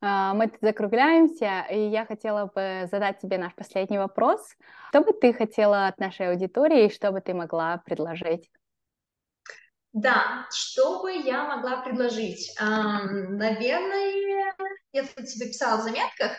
[0.00, 4.56] А, мы тут закругляемся, и я хотела бы задать тебе наш последний вопрос.
[4.90, 8.50] Что бы ты хотела от нашей аудитории, и что бы ты могла предложить?
[9.96, 12.54] Да, что бы я могла предложить?
[12.60, 14.52] Наверное,
[14.92, 16.32] я тут себе писала в заметках,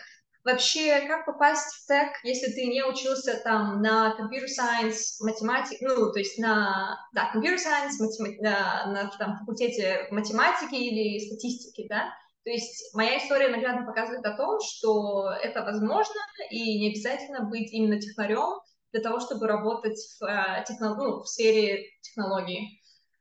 [0.44, 6.12] вообще, как попасть в тег, если ты не учился там на computer science, математике, ну,
[6.12, 7.98] то есть на, да, computer science,
[8.38, 14.36] на, на там, факультете математики или статистики, да, то есть моя история наглядно показывает о
[14.36, 18.60] том, что это возможно, и не обязательно быть именно технарем
[18.92, 22.77] для того, чтобы работать в, э, техно, ну, в сфере технологий.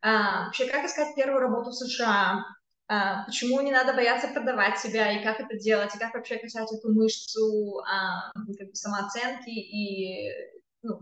[0.07, 2.45] А, вообще, как искать первую работу в США?
[2.87, 6.71] А, почему не надо бояться продавать себя, и как это делать, и как вообще качать
[6.71, 10.31] эту мышцу а, как бы самооценки и
[10.81, 11.01] ну,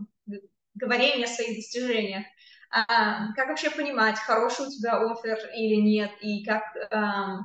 [0.74, 2.24] говорения о своих достижениях.
[2.68, 6.64] Как вообще понимать, хороший у тебя офер или нет, и как,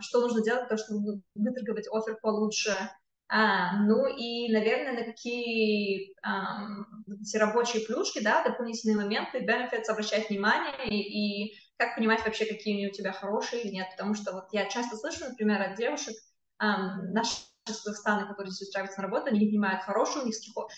[0.02, 2.76] что нужно делать того, чтобы выторговать офер получше.
[3.34, 6.68] А, ну и, наверное, на какие а,
[7.22, 10.98] эти рабочие плюшки, да, дополнительные моменты, benefits обращать внимание и,
[11.48, 14.66] и как понимать вообще, какие они у тебя хорошие или нет, потому что вот я
[14.66, 16.14] часто слышу, например, от девушек,
[16.62, 17.38] um, наши
[17.70, 20.76] из Казахстана, которые здесь устраиваются на работу, они не понимают, хорошую у них страховка.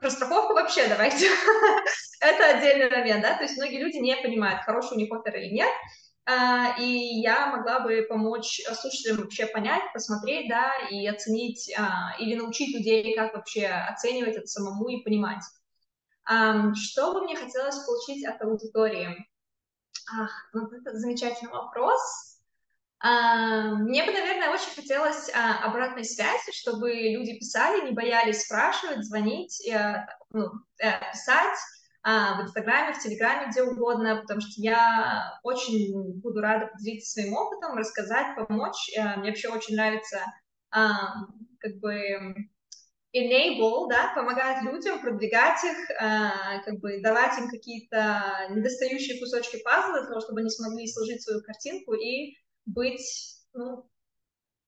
[0.00, 1.28] Про страховку вообще давайте.
[2.20, 5.52] Это отдельный момент, да, то есть многие люди не понимают, хороший у них офер или
[5.52, 5.68] нет,
[6.28, 12.74] и я могла бы помочь слушателям вообще понять, посмотреть, да, и оценить, uh, или научить
[12.74, 15.42] людей, как вообще оценивать это самому и понимать.
[16.24, 19.28] Что бы мне хотелось получить от аудитории?
[20.18, 22.36] Ах, вот это замечательный вопрос.
[22.98, 29.04] А, мне бы, наверное, очень хотелось а, обратной связи, чтобы люди писали, не боялись спрашивать,
[29.04, 31.75] звонить, э, ну, э, писать а,
[32.06, 37.76] в Инстаграме, в Телеграме, где угодно, потому что я очень буду рада поделиться своим опытом,
[37.76, 38.90] рассказать, помочь.
[38.96, 40.20] Э, мне вообще очень нравится
[40.70, 42.34] как бы
[43.16, 50.00] enable, да, помогать людям, продвигать их, э, как бы давать им какие-то недостающие кусочки пазла
[50.00, 52.36] для того, чтобы они смогли сложить свою картинку и
[52.66, 53.88] быть ну,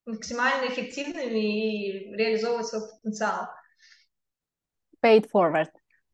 [0.06, 3.48] максимально эффективными и реализовывать свой потенциал.
[5.02, 5.68] Pay it forward.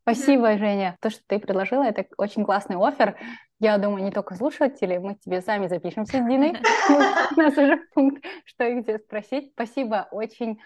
[0.05, 0.57] Спасибо, mm-hmm.
[0.59, 0.97] Женя.
[1.01, 3.17] То, что ты предложила, это очень классный офер.
[3.59, 6.51] Я думаю, не только слушатели, мы тебе сами запишемся с Диной.
[7.35, 9.49] У нас уже пункт, что и где спросить.
[9.53, 10.59] Спасибо, очень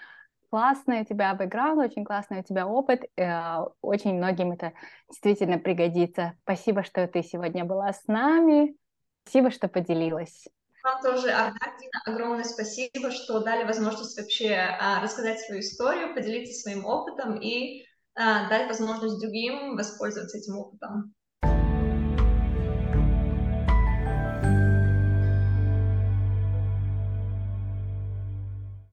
[0.49, 4.73] классный у тебя бэкграунд, очень классный у тебя опыт, э, очень многим это
[5.07, 6.33] действительно пригодится.
[6.41, 8.75] Спасибо, что ты сегодня была с нами,
[9.23, 10.49] спасибо, что поделилась.
[10.83, 11.59] Вам тоже, Арда,
[12.05, 17.85] огромное спасибо, что дали возможность вообще а, рассказать свою историю, поделиться своим опытом и
[18.20, 21.13] дать возможность другим воспользоваться этим опытом.